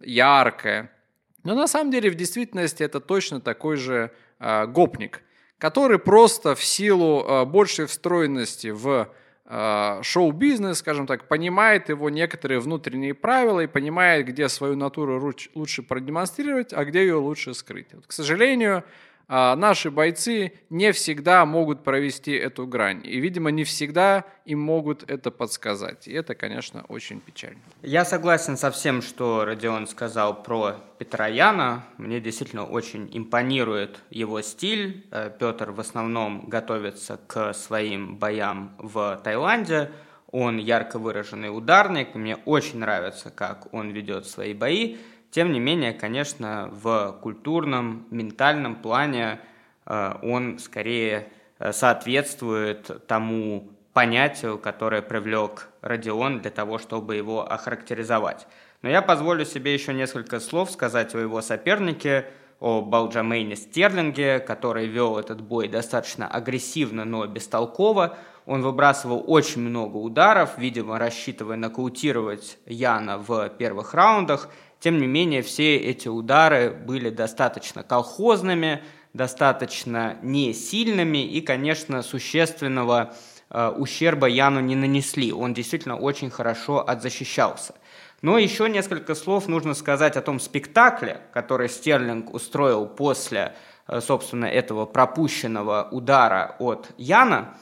яркое. 0.02 0.90
Но 1.44 1.54
на 1.54 1.66
самом 1.66 1.90
деле 1.90 2.10
в 2.10 2.14
действительности 2.14 2.82
это 2.82 3.00
точно 3.00 3.40
такой 3.40 3.76
же 3.76 4.10
э, 4.38 4.66
гопник, 4.66 5.22
который 5.58 5.98
просто 5.98 6.54
в 6.54 6.64
силу 6.64 7.22
э, 7.22 7.44
большей 7.44 7.86
встроенности 7.86 8.68
в 8.68 9.08
шоу-бизнес, 10.02 10.78
скажем 10.78 11.08
так, 11.08 11.26
понимает 11.26 11.88
его 11.88 12.08
некоторые 12.08 12.60
внутренние 12.60 13.14
правила 13.14 13.58
и 13.58 13.66
понимает, 13.66 14.26
где 14.26 14.48
свою 14.48 14.76
натуру 14.76 15.34
лучше 15.56 15.82
продемонстрировать, 15.82 16.72
а 16.72 16.84
где 16.84 17.00
ее 17.00 17.16
лучше 17.16 17.52
скрыть. 17.54 17.92
Вот, 17.92 18.06
к 18.06 18.12
сожалению, 18.12 18.84
наши 19.30 19.90
бойцы 19.90 20.52
не 20.70 20.92
всегда 20.92 21.46
могут 21.46 21.84
провести 21.84 22.32
эту 22.32 22.66
грань. 22.66 23.00
И, 23.04 23.20
видимо, 23.20 23.50
не 23.50 23.62
всегда 23.64 24.24
им 24.44 24.60
могут 24.60 25.08
это 25.08 25.30
подсказать. 25.30 26.08
И 26.08 26.12
это, 26.12 26.34
конечно, 26.34 26.84
очень 26.88 27.20
печально. 27.20 27.60
Я 27.82 28.04
согласен 28.04 28.56
со 28.56 28.72
всем, 28.72 29.02
что 29.02 29.44
Родион 29.44 29.86
сказал 29.86 30.42
про 30.42 30.76
Петра 30.98 31.28
Яна. 31.28 31.84
Мне 31.96 32.20
действительно 32.20 32.64
очень 32.64 33.08
импонирует 33.12 34.00
его 34.10 34.42
стиль. 34.42 35.06
Э, 35.12 35.30
Петр 35.38 35.70
в 35.70 35.78
основном 35.78 36.48
готовится 36.48 37.20
к 37.26 37.52
своим 37.54 38.16
боям 38.16 38.74
в 38.78 39.20
Таиланде. 39.22 39.90
Он 40.32 40.58
ярко 40.58 40.98
выраженный 40.98 41.56
ударник. 41.56 42.14
Мне 42.14 42.36
очень 42.36 42.78
нравится, 42.78 43.30
как 43.30 43.72
он 43.72 43.90
ведет 43.90 44.26
свои 44.26 44.54
бои. 44.54 44.96
Тем 45.30 45.52
не 45.52 45.60
менее, 45.60 45.92
конечно, 45.92 46.68
в 46.72 47.16
культурном, 47.22 48.06
ментальном 48.10 48.74
плане 48.74 49.40
э, 49.86 50.14
он 50.22 50.58
скорее 50.58 51.28
э, 51.58 51.72
соответствует 51.72 53.06
тому 53.06 53.68
понятию, 53.92 54.58
которое 54.58 55.02
привлек 55.02 55.68
Родион 55.82 56.40
для 56.40 56.50
того, 56.50 56.78
чтобы 56.78 57.14
его 57.14 57.50
охарактеризовать. 57.50 58.48
Но 58.82 58.88
я 58.88 59.02
позволю 59.02 59.44
себе 59.44 59.72
еще 59.72 59.94
несколько 59.94 60.40
слов 60.40 60.70
сказать 60.70 61.14
о 61.14 61.20
его 61.20 61.42
сопернике, 61.42 62.26
о 62.58 62.82
Балджамейне 62.82 63.56
Стерлинге, 63.56 64.40
который 64.40 64.86
вел 64.86 65.16
этот 65.16 65.40
бой 65.40 65.68
достаточно 65.68 66.26
агрессивно, 66.26 67.04
но 67.04 67.26
бестолково. 67.26 68.18
Он 68.46 68.62
выбрасывал 68.62 69.22
очень 69.26 69.60
много 69.60 69.96
ударов, 69.96 70.58
видимо, 70.58 70.98
рассчитывая 70.98 71.56
нокаутировать 71.56 72.58
Яна 72.66 73.18
в 73.18 73.48
первых 73.50 73.94
раундах– 73.94 74.48
тем 74.80 74.98
не 74.98 75.06
менее, 75.06 75.42
все 75.42 75.76
эти 75.76 76.08
удары 76.08 76.70
были 76.70 77.10
достаточно 77.10 77.82
колхозными, 77.82 78.82
достаточно 79.12 80.16
не 80.22 80.54
сильными 80.54 81.18
и, 81.18 81.42
конечно, 81.42 82.02
существенного 82.02 83.14
э, 83.50 83.68
ущерба 83.68 84.26
Яну 84.26 84.60
не 84.60 84.76
нанесли. 84.76 85.32
Он 85.32 85.52
действительно 85.52 85.98
очень 85.98 86.30
хорошо 86.30 86.82
отзащищался. 86.88 87.74
Но 88.22 88.38
еще 88.38 88.70
несколько 88.70 89.14
слов 89.14 89.48
нужно 89.48 89.74
сказать 89.74 90.16
о 90.16 90.22
том 90.22 90.40
спектакле, 90.40 91.20
который 91.32 91.68
Стерлинг 91.68 92.32
устроил 92.32 92.86
после, 92.86 93.54
э, 93.86 94.00
собственно, 94.00 94.46
этого 94.46 94.86
пропущенного 94.86 95.88
удара 95.90 96.56
от 96.58 96.90
Яна. 96.96 97.54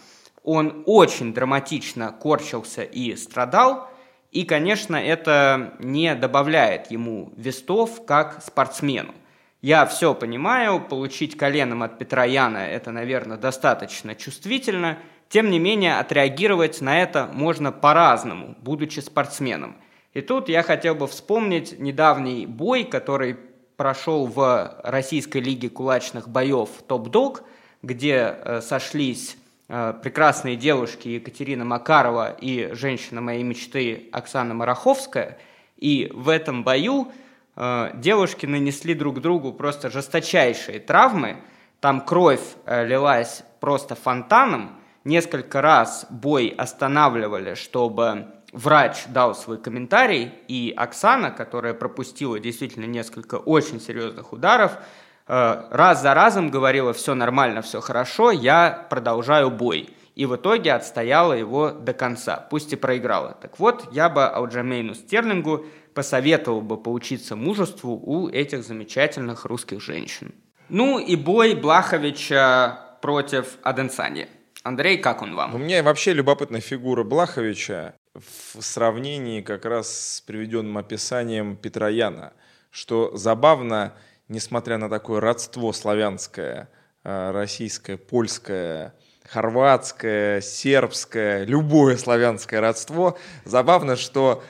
Он 0.44 0.84
очень 0.86 1.34
драматично 1.34 2.12
корчился 2.12 2.84
и 2.84 3.16
страдал, 3.16 3.90
и, 4.30 4.44
конечно, 4.44 4.96
это 4.96 5.74
не 5.78 6.14
добавляет 6.14 6.90
ему 6.90 7.32
вестов 7.36 8.04
как 8.04 8.42
спортсмену. 8.42 9.14
Я 9.62 9.86
все 9.86 10.14
понимаю, 10.14 10.80
получить 10.80 11.36
коленом 11.36 11.82
от 11.82 11.98
Петра 11.98 12.24
Яна– 12.24 12.58
это, 12.68 12.92
наверное, 12.92 13.38
достаточно 13.38 14.14
чувствительно. 14.14 14.98
Тем 15.28 15.50
не 15.50 15.58
менее, 15.58 15.98
отреагировать 15.98 16.80
на 16.80 17.00
это 17.00 17.28
можно 17.32 17.72
по-разному, 17.72 18.54
будучи 18.60 19.00
спортсменом. 19.00 19.76
И 20.14 20.20
тут 20.20 20.48
я 20.48 20.62
хотел 20.62 20.94
бы 20.94 21.06
вспомнить 21.06 21.78
недавний 21.80 22.46
бой, 22.46 22.84
который 22.84 23.36
прошел 23.76 24.26
в 24.26 24.80
Российской 24.84 25.38
лиге 25.38 25.70
кулачных 25.70 26.28
боев 26.28 26.68
«Топ-дог», 26.86 27.42
где 27.82 28.34
э, 28.36 28.60
сошлись 28.60 29.36
прекрасные 29.68 30.56
девушки 30.56 31.08
Екатерина 31.08 31.64
Макарова 31.64 32.32
и 32.32 32.70
женщина 32.72 33.20
моей 33.20 33.42
мечты 33.42 34.08
Оксана 34.12 34.54
Мараховская. 34.54 35.38
И 35.76 36.10
в 36.14 36.30
этом 36.30 36.64
бою 36.64 37.12
э, 37.54 37.90
девушки 37.94 38.46
нанесли 38.46 38.94
друг 38.94 39.20
другу 39.20 39.52
просто 39.52 39.90
жесточайшие 39.90 40.80
травмы. 40.80 41.36
Там 41.80 42.00
кровь 42.00 42.40
э, 42.64 42.86
лилась 42.86 43.44
просто 43.60 43.94
фонтаном. 43.94 44.78
Несколько 45.04 45.60
раз 45.60 46.06
бой 46.08 46.48
останавливали, 46.56 47.54
чтобы 47.54 48.26
врач 48.52 49.04
дал 49.08 49.34
свой 49.34 49.58
комментарий, 49.58 50.32
и 50.48 50.72
Оксана, 50.76 51.30
которая 51.30 51.74
пропустила 51.74 52.40
действительно 52.40 52.86
несколько 52.86 53.36
очень 53.36 53.80
серьезных 53.80 54.32
ударов, 54.32 54.72
Э, 54.72 54.84
раз 55.28 56.02
за 56.02 56.14
разом 56.14 56.50
говорила, 56.50 56.92
все 56.92 57.14
нормально, 57.14 57.62
все 57.62 57.80
хорошо, 57.80 58.30
я 58.30 58.86
продолжаю 58.90 59.50
бой. 59.50 59.90
И 60.14 60.26
в 60.26 60.34
итоге 60.34 60.72
отстояла 60.72 61.32
его 61.34 61.70
до 61.70 61.92
конца, 61.92 62.44
пусть 62.50 62.72
и 62.72 62.76
проиграла. 62.76 63.36
Так 63.40 63.60
вот, 63.60 63.86
я 63.92 64.08
бы 64.08 64.24
Алджамейну 64.24 64.94
Стерлингу 64.94 65.66
посоветовал 65.94 66.60
бы 66.60 66.76
поучиться 66.76 67.36
мужеству 67.36 67.92
у 67.92 68.28
этих 68.28 68.64
замечательных 68.64 69.44
русских 69.44 69.80
женщин. 69.80 70.34
Ну 70.68 70.98
и 70.98 71.14
бой 71.14 71.54
Блаховича 71.54 72.96
против 73.00 73.58
Аденсани. 73.62 74.28
Андрей, 74.64 74.98
как 74.98 75.22
он 75.22 75.36
вам? 75.36 75.54
У 75.54 75.58
меня 75.58 75.82
вообще 75.82 76.12
любопытная 76.14 76.60
фигура 76.60 77.04
Блаховича 77.04 77.94
в 78.14 78.60
сравнении 78.60 79.40
как 79.40 79.64
раз 79.64 80.16
с 80.16 80.20
приведенным 80.20 80.78
описанием 80.78 81.54
Петра 81.56 81.88
Яна, 81.88 82.32
что 82.70 83.16
забавно– 83.16 83.92
несмотря 84.28 84.78
на 84.78 84.88
такое 84.88 85.20
родство 85.20 85.72
славянское, 85.72 86.68
э, 87.04 87.30
российское, 87.30 87.96
польское, 87.96 88.94
хорватское, 89.24 90.40
сербское, 90.40 91.44
любое 91.44 91.96
славянское 91.96 92.60
родство, 92.60 93.18
забавно, 93.44 93.96
что 93.96 94.42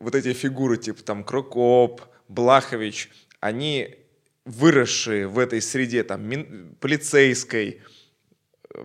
вот 0.00 0.14
эти 0.14 0.32
фигуры 0.32 0.76
типа 0.76 1.02
там 1.02 1.24
Крокоп, 1.24 2.02
Блахович, 2.28 3.10
они 3.40 3.96
выросшие 4.44 5.26
в 5.28 5.38
этой 5.38 5.60
среде 5.60 6.02
там 6.02 6.28
полицейской, 6.80 7.80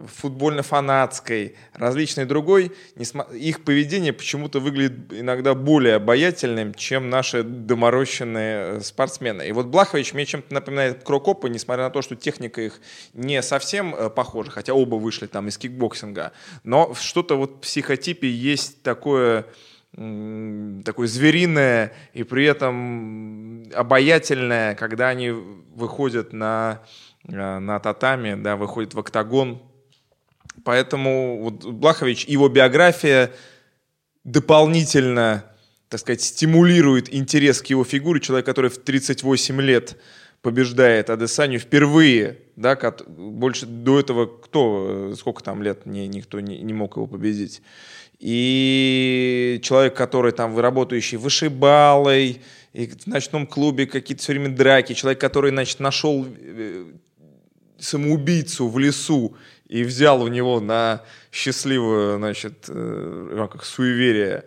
футбольно-фанатской, 0.07 1.55
различной 1.73 2.25
другой, 2.25 2.71
их 3.33 3.63
поведение 3.63 4.13
почему-то 4.13 4.59
выглядит 4.59 5.13
иногда 5.13 5.53
более 5.53 5.95
обаятельным, 5.95 6.73
чем 6.73 7.09
наши 7.09 7.43
доморощенные 7.43 8.57
э, 8.57 8.81
спортсмены. 8.81 9.47
И 9.47 9.51
вот 9.51 9.67
Блахович 9.67 10.13
мне 10.13 10.25
чем-то 10.25 10.53
напоминает 10.53 11.03
Крокопа, 11.03 11.47
несмотря 11.47 11.83
на 11.85 11.89
то, 11.89 12.01
что 12.01 12.15
техника 12.15 12.61
их 12.61 12.81
не 13.13 13.41
совсем 13.41 13.95
э, 13.95 14.09
похожа, 14.09 14.51
хотя 14.51 14.73
оба 14.73 14.95
вышли 14.95 15.27
там 15.27 15.47
из 15.47 15.57
кикбоксинга, 15.57 16.33
но 16.63 16.93
что-то 16.95 17.35
вот 17.35 17.57
в 17.57 17.59
психотипе 17.61 18.29
есть 18.29 18.81
такое 18.83 19.45
такое 20.83 21.07
звериное 21.07 21.93
и 22.13 22.23
при 22.23 22.45
этом 22.45 23.63
обаятельное, 23.73 24.75
когда 24.75 25.07
они 25.07 25.31
выходят 25.31 26.33
на, 26.33 26.83
э, 27.27 27.59
на 27.59 27.79
татами, 27.79 28.39
да, 28.39 28.57
выходят 28.57 28.93
в 28.93 28.99
октагон, 28.99 29.61
Поэтому 30.63 31.39
вот 31.41 31.65
Блахович, 31.65 32.25
его 32.25 32.49
биография 32.49 33.31
дополнительно, 34.23 35.45
так 35.89 35.99
сказать, 36.01 36.21
стимулирует 36.21 37.13
интерес 37.13 37.61
к 37.61 37.67
его 37.67 37.83
фигуре. 37.83 38.19
Человек, 38.19 38.45
который 38.45 38.69
в 38.69 38.77
38 38.77 39.61
лет 39.61 39.97
побеждает 40.41 41.09
Адесанию 41.09 41.59
впервые, 41.59 42.39
да, 42.55 42.75
как, 42.75 43.09
больше 43.09 43.65
до 43.65 43.99
этого 43.99 44.25
кто, 44.27 45.13
сколько 45.17 45.43
там 45.43 45.63
лет 45.63 45.85
не, 45.85 46.07
никто 46.07 46.39
не, 46.39 46.59
не 46.59 46.73
мог 46.73 46.95
его 46.95 47.07
победить. 47.07 47.61
И 48.19 49.59
человек, 49.63 49.95
который 49.95 50.31
там 50.31 50.57
работающий 50.57 51.17
вышибалой, 51.17 52.41
и 52.73 52.87
в 52.87 53.07
ночном 53.07 53.45
клубе 53.45 53.85
какие-то 53.85 54.23
все 54.23 54.33
время 54.33 54.49
драки, 54.49 54.93
человек, 54.93 55.21
который, 55.21 55.51
значит, 55.51 55.79
нашел 55.79 56.25
э, 56.27 56.85
самоубийцу 57.79 58.67
в 58.67 58.79
лесу 58.79 59.35
и 59.67 59.83
взял 59.83 60.21
у 60.21 60.27
него 60.27 60.59
на 60.59 61.03
счастливую, 61.31 62.17
значит, 62.17 62.65
э, 62.69 63.29
в 63.31 63.35
рамках 63.35 63.65
суеверия 63.65 64.45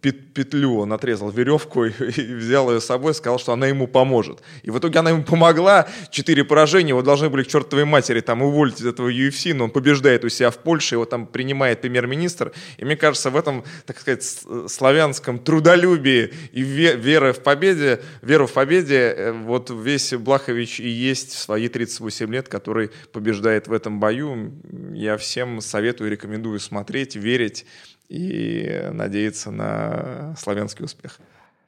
петлю, 0.00 0.78
он 0.78 0.92
отрезал 0.92 1.30
веревку 1.30 1.84
и, 1.86 1.90
и 1.90 2.34
взял 2.34 2.70
ее 2.70 2.80
с 2.80 2.86
собой, 2.86 3.14
сказал, 3.14 3.38
что 3.38 3.52
она 3.52 3.66
ему 3.66 3.86
поможет. 3.86 4.42
И 4.62 4.70
в 4.70 4.78
итоге 4.78 4.98
она 4.98 5.10
ему 5.10 5.22
помогла. 5.22 5.88
Четыре 6.10 6.44
поражения, 6.44 6.90
его 6.90 7.02
должны 7.02 7.28
были 7.28 7.44
к 7.44 7.48
чертовой 7.48 7.84
матери 7.84 8.20
там 8.20 8.42
уволить 8.42 8.80
из 8.80 8.86
этого 8.86 9.10
UFC, 9.10 9.54
но 9.54 9.64
он 9.64 9.70
побеждает 9.70 10.24
у 10.24 10.28
себя 10.28 10.50
в 10.50 10.58
Польше, 10.58 10.96
его 10.96 11.04
там 11.04 11.26
принимает 11.26 11.80
премьер-министр. 11.80 12.52
И 12.76 12.84
мне 12.84 12.96
кажется, 12.96 13.30
в 13.30 13.36
этом, 13.36 13.64
так 13.86 14.00
сказать, 14.00 14.24
славянском 14.68 15.38
трудолюбии 15.38 16.32
и 16.52 16.62
веры 16.62 17.32
в 17.32 17.40
победе, 17.40 18.00
веру 18.22 18.46
в 18.46 18.52
победе, 18.52 18.96
э, 18.96 19.32
вот 19.32 19.70
весь 19.70 20.12
Блахович 20.12 20.80
и 20.80 20.88
есть 20.88 21.32
в 21.32 21.38
свои 21.38 21.68
38 21.68 22.32
лет, 22.32 22.48
который 22.48 22.90
побеждает 23.12 23.68
в 23.68 23.72
этом 23.72 24.00
бою. 24.00 24.52
Я 24.92 25.16
всем 25.16 25.60
советую, 25.60 26.10
рекомендую 26.10 26.58
смотреть, 26.58 27.14
верить 27.16 27.64
и 28.08 28.88
надеяться 28.92 29.50
на 29.50 30.34
славянский 30.38 30.84
успех. 30.84 31.18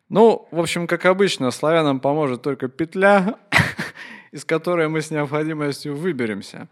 Ну, 0.08 0.48
в 0.50 0.58
общем, 0.58 0.86
как 0.86 1.06
обычно, 1.06 1.50
славянам 1.50 2.00
поможет 2.00 2.42
только 2.42 2.68
петля, 2.68 3.36
из 4.32 4.44
которой 4.44 4.88
мы 4.88 5.02
с 5.02 5.10
необходимостью 5.10 5.94
выберемся. 5.94 6.68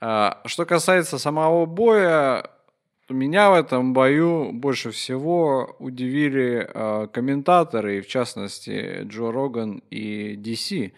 А, 0.00 0.40
что 0.46 0.64
касается 0.64 1.18
самого 1.18 1.66
боя, 1.66 2.48
меня 3.08 3.50
в 3.50 3.54
этом 3.54 3.92
бою 3.92 4.52
больше 4.52 4.90
всего 4.90 5.76
удивили 5.78 6.68
э, 6.72 7.08
комментаторы, 7.12 8.00
в 8.00 8.06
частности 8.06 9.02
Джо 9.04 9.32
Роган 9.32 9.82
и 9.90 10.36
DC. 10.36 10.86
Э, 10.86 10.90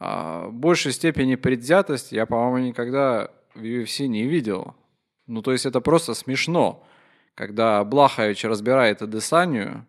а, 0.00 0.48
большей 0.50 0.92
степени 0.92 1.36
предвзятости 1.36 2.14
я, 2.14 2.26
по-моему, 2.26 2.68
никогда 2.68 3.30
в 3.54 3.62
UFC 3.62 4.06
не 4.06 4.24
видел. 4.24 4.74
Ну, 5.26 5.42
то 5.42 5.52
есть 5.52 5.66
это 5.66 5.80
просто 5.80 6.14
смешно 6.14 6.84
когда 7.40 7.82
Блахович 7.84 8.44
разбирает 8.44 9.00
Адесанию, 9.00 9.86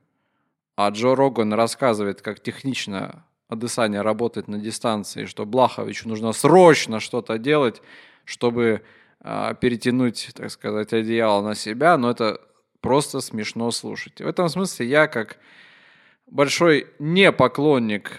а 0.78 0.90
Джо 0.90 1.16
Роган 1.16 1.52
рассказывает, 1.52 2.22
как 2.22 2.40
технично 2.40 3.26
Адесания 3.50 4.02
работает 4.04 4.48
на 4.48 4.58
дистанции, 4.58 5.26
что 5.26 5.46
Блаховичу 5.46 6.08
нужно 6.08 6.32
срочно 6.32 7.02
что-то 7.02 7.38
делать, 7.38 7.82
чтобы 8.24 8.84
э, 9.20 9.56
перетянуть, 9.60 10.32
так 10.34 10.50
сказать, 10.50 10.94
одеяло 10.94 11.42
на 11.42 11.54
себя, 11.54 11.98
но 11.98 12.12
это 12.12 12.40
просто 12.80 13.20
смешно 13.20 13.70
слушать. 13.72 14.22
В 14.22 14.28
этом 14.28 14.48
смысле 14.48 14.86
я, 14.86 15.08
как 15.08 15.36
большой 16.28 16.88
не 17.00 17.34
поклонник 17.34 18.12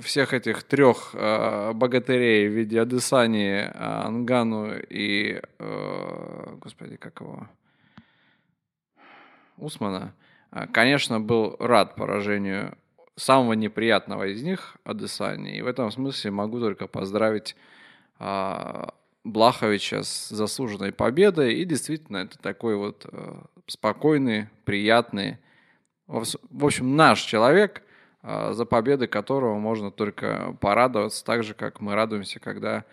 всех 0.00 0.32
этих 0.32 0.62
трех 0.62 1.10
э, 1.12 1.72
богатырей 1.74 2.48
в 2.48 2.52
виде 2.52 2.80
Адесании, 2.80 3.64
э, 3.64 3.70
Ангану 3.74 4.78
и, 4.88 5.42
э, 5.58 6.56
господи, 6.58 6.96
как 6.96 7.20
его, 7.20 7.48
Усмана, 9.58 10.14
а, 10.50 10.66
конечно, 10.66 11.20
был 11.20 11.56
рад 11.58 11.94
поражению 11.94 12.76
самого 13.16 13.52
неприятного 13.54 14.28
из 14.28 14.42
них, 14.42 14.76
Адесани. 14.84 15.56
И 15.56 15.62
в 15.62 15.66
этом 15.66 15.90
смысле 15.90 16.30
могу 16.30 16.60
только 16.60 16.86
поздравить 16.86 17.56
а, 18.18 18.94
Блаховича 19.24 20.02
с 20.02 20.28
заслуженной 20.28 20.92
победой. 20.92 21.54
И 21.54 21.64
действительно, 21.64 22.18
это 22.18 22.38
такой 22.38 22.76
вот 22.76 23.06
а, 23.10 23.44
спокойный, 23.66 24.48
приятный, 24.64 25.38
в 26.06 26.64
общем, 26.64 26.96
наш 26.96 27.20
человек, 27.22 27.82
а, 28.22 28.52
за 28.52 28.64
победы 28.64 29.06
которого 29.08 29.58
можно 29.58 29.90
только 29.90 30.56
порадоваться, 30.60 31.24
так 31.24 31.42
же, 31.42 31.54
как 31.54 31.80
мы 31.80 31.94
радуемся, 31.94 32.40
когда 32.40 32.84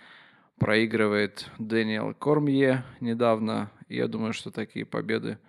проигрывает 0.57 1.49
Дэниел 1.59 2.13
Кормье 2.13 2.84
недавно. 2.99 3.72
И 3.88 3.95
я 3.95 4.07
думаю, 4.07 4.34
что 4.34 4.51
такие 4.51 4.86
победы– 4.86 5.38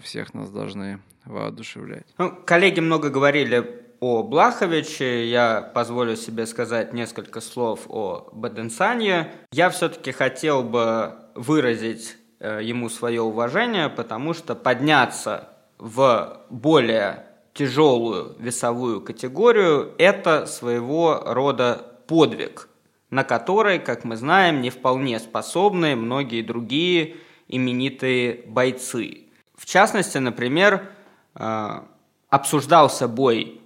всех 0.00 0.34
нас 0.34 0.50
должны 0.50 1.00
воодушевлять. 1.24 2.06
Ну, 2.18 2.32
коллеги 2.44 2.80
много 2.80 3.10
говорили 3.10 3.84
о 4.00 4.22
Блаховиче, 4.22 5.28
я 5.28 5.60
позволю 5.74 6.16
себе 6.16 6.46
сказать 6.46 6.92
несколько 6.92 7.40
слов 7.40 7.86
о 7.88 8.28
Баденсанье. 8.32 9.32
Я 9.52 9.70
все-таки 9.70 10.12
хотел 10.12 10.62
бы 10.62 11.14
выразить 11.34 12.16
э, 12.40 12.60
ему 12.62 12.88
свое 12.88 13.22
уважение, 13.22 13.88
потому 13.88 14.34
что 14.34 14.54
подняться 14.54 15.50
в 15.78 16.42
более 16.50 17.26
тяжелую 17.54 18.36
весовую 18.38 19.00
категорию– 19.00 19.92
это 19.98 20.46
своего 20.46 21.22
рода 21.24 21.98
подвиг, 22.06 22.68
на 23.10 23.24
который, 23.24 23.78
как 23.78 24.04
мы 24.04 24.16
знаем, 24.16 24.60
не 24.60 24.70
вполне 24.70 25.18
способны 25.18 25.96
многие 25.96 26.42
другие 26.42 27.16
именитые 27.48 28.42
бойцы. 28.46 29.25
В 29.56 29.64
частности, 29.64 30.18
например, 30.18 30.88
э, 31.34 31.80
обсуждался 32.28 33.08
бой, 33.08 33.60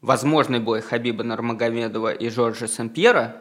возможный 0.00 0.58
бой 0.58 0.80
Хабиба 0.80 1.22
Нармагомедова 1.22 2.12
и 2.12 2.28
Жоржа 2.30 2.66
Сен-Пьера, 2.66 3.36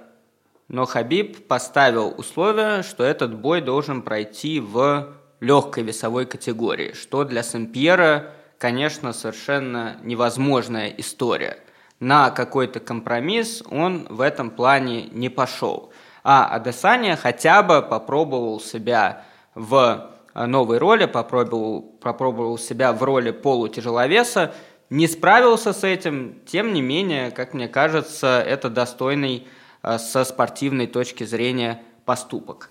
но 0.67 0.85
Хабиб 0.85 1.47
поставил 1.47 2.13
условие, 2.17 2.83
что 2.83 3.03
этот 3.03 3.35
бой 3.35 3.61
должен 3.61 4.01
пройти 4.01 4.59
в 4.59 5.13
легкой 5.39 5.83
весовой 5.83 6.25
категории, 6.25 6.93
что 6.93 7.23
для 7.23 7.43
Сен-Пьера, 7.43 8.31
конечно, 8.57 9.13
совершенно 9.13 9.97
невозможная 10.03 10.89
история. 10.89 11.59
На 11.99 12.31
какой-то 12.31 12.79
компромисс 12.79 13.63
он 13.69 14.07
в 14.09 14.21
этом 14.21 14.49
плане 14.49 15.07
не 15.07 15.29
пошел. 15.29 15.91
А 16.23 16.47
Адесания 16.47 17.15
хотя 17.15 17.63
бы 17.63 17.81
попробовал 17.81 18.59
себя 18.59 19.25
в 19.55 20.12
новой 20.33 20.77
роли, 20.77 21.05
попробовал, 21.05 21.81
попробовал 21.81 22.57
себя 22.57 22.93
в 22.93 23.03
роли 23.03 23.31
полутяжеловеса, 23.31 24.53
не 24.89 25.07
справился 25.07 25.73
с 25.73 25.83
этим, 25.83 26.39
тем 26.45 26.73
не 26.73 26.81
менее, 26.81 27.31
как 27.31 27.53
мне 27.53 27.67
кажется, 27.67 28.43
это 28.45 28.69
достойный 28.69 29.47
э, 29.81 29.97
со 29.97 30.23
спортивной 30.23 30.87
точки 30.87 31.23
зрения 31.23 31.81
поступок. 32.05 32.69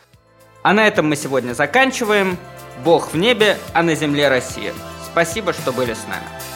А 0.63 0.73
на 0.73 0.87
этом 0.87 1.09
мы 1.09 1.17
сегодня 1.17 1.53
заканчиваем. 1.55 2.37
Бог 2.85 3.13
в 3.13 3.17
небе, 3.17 3.57
а 3.75 3.83
на 3.83 3.95
земле 3.95 4.29
Россия. 4.29 4.73
Спасибо, 5.11 5.53
что 5.53 5.73
были 5.73 5.95
с 5.95 6.07
нами. 6.07 6.52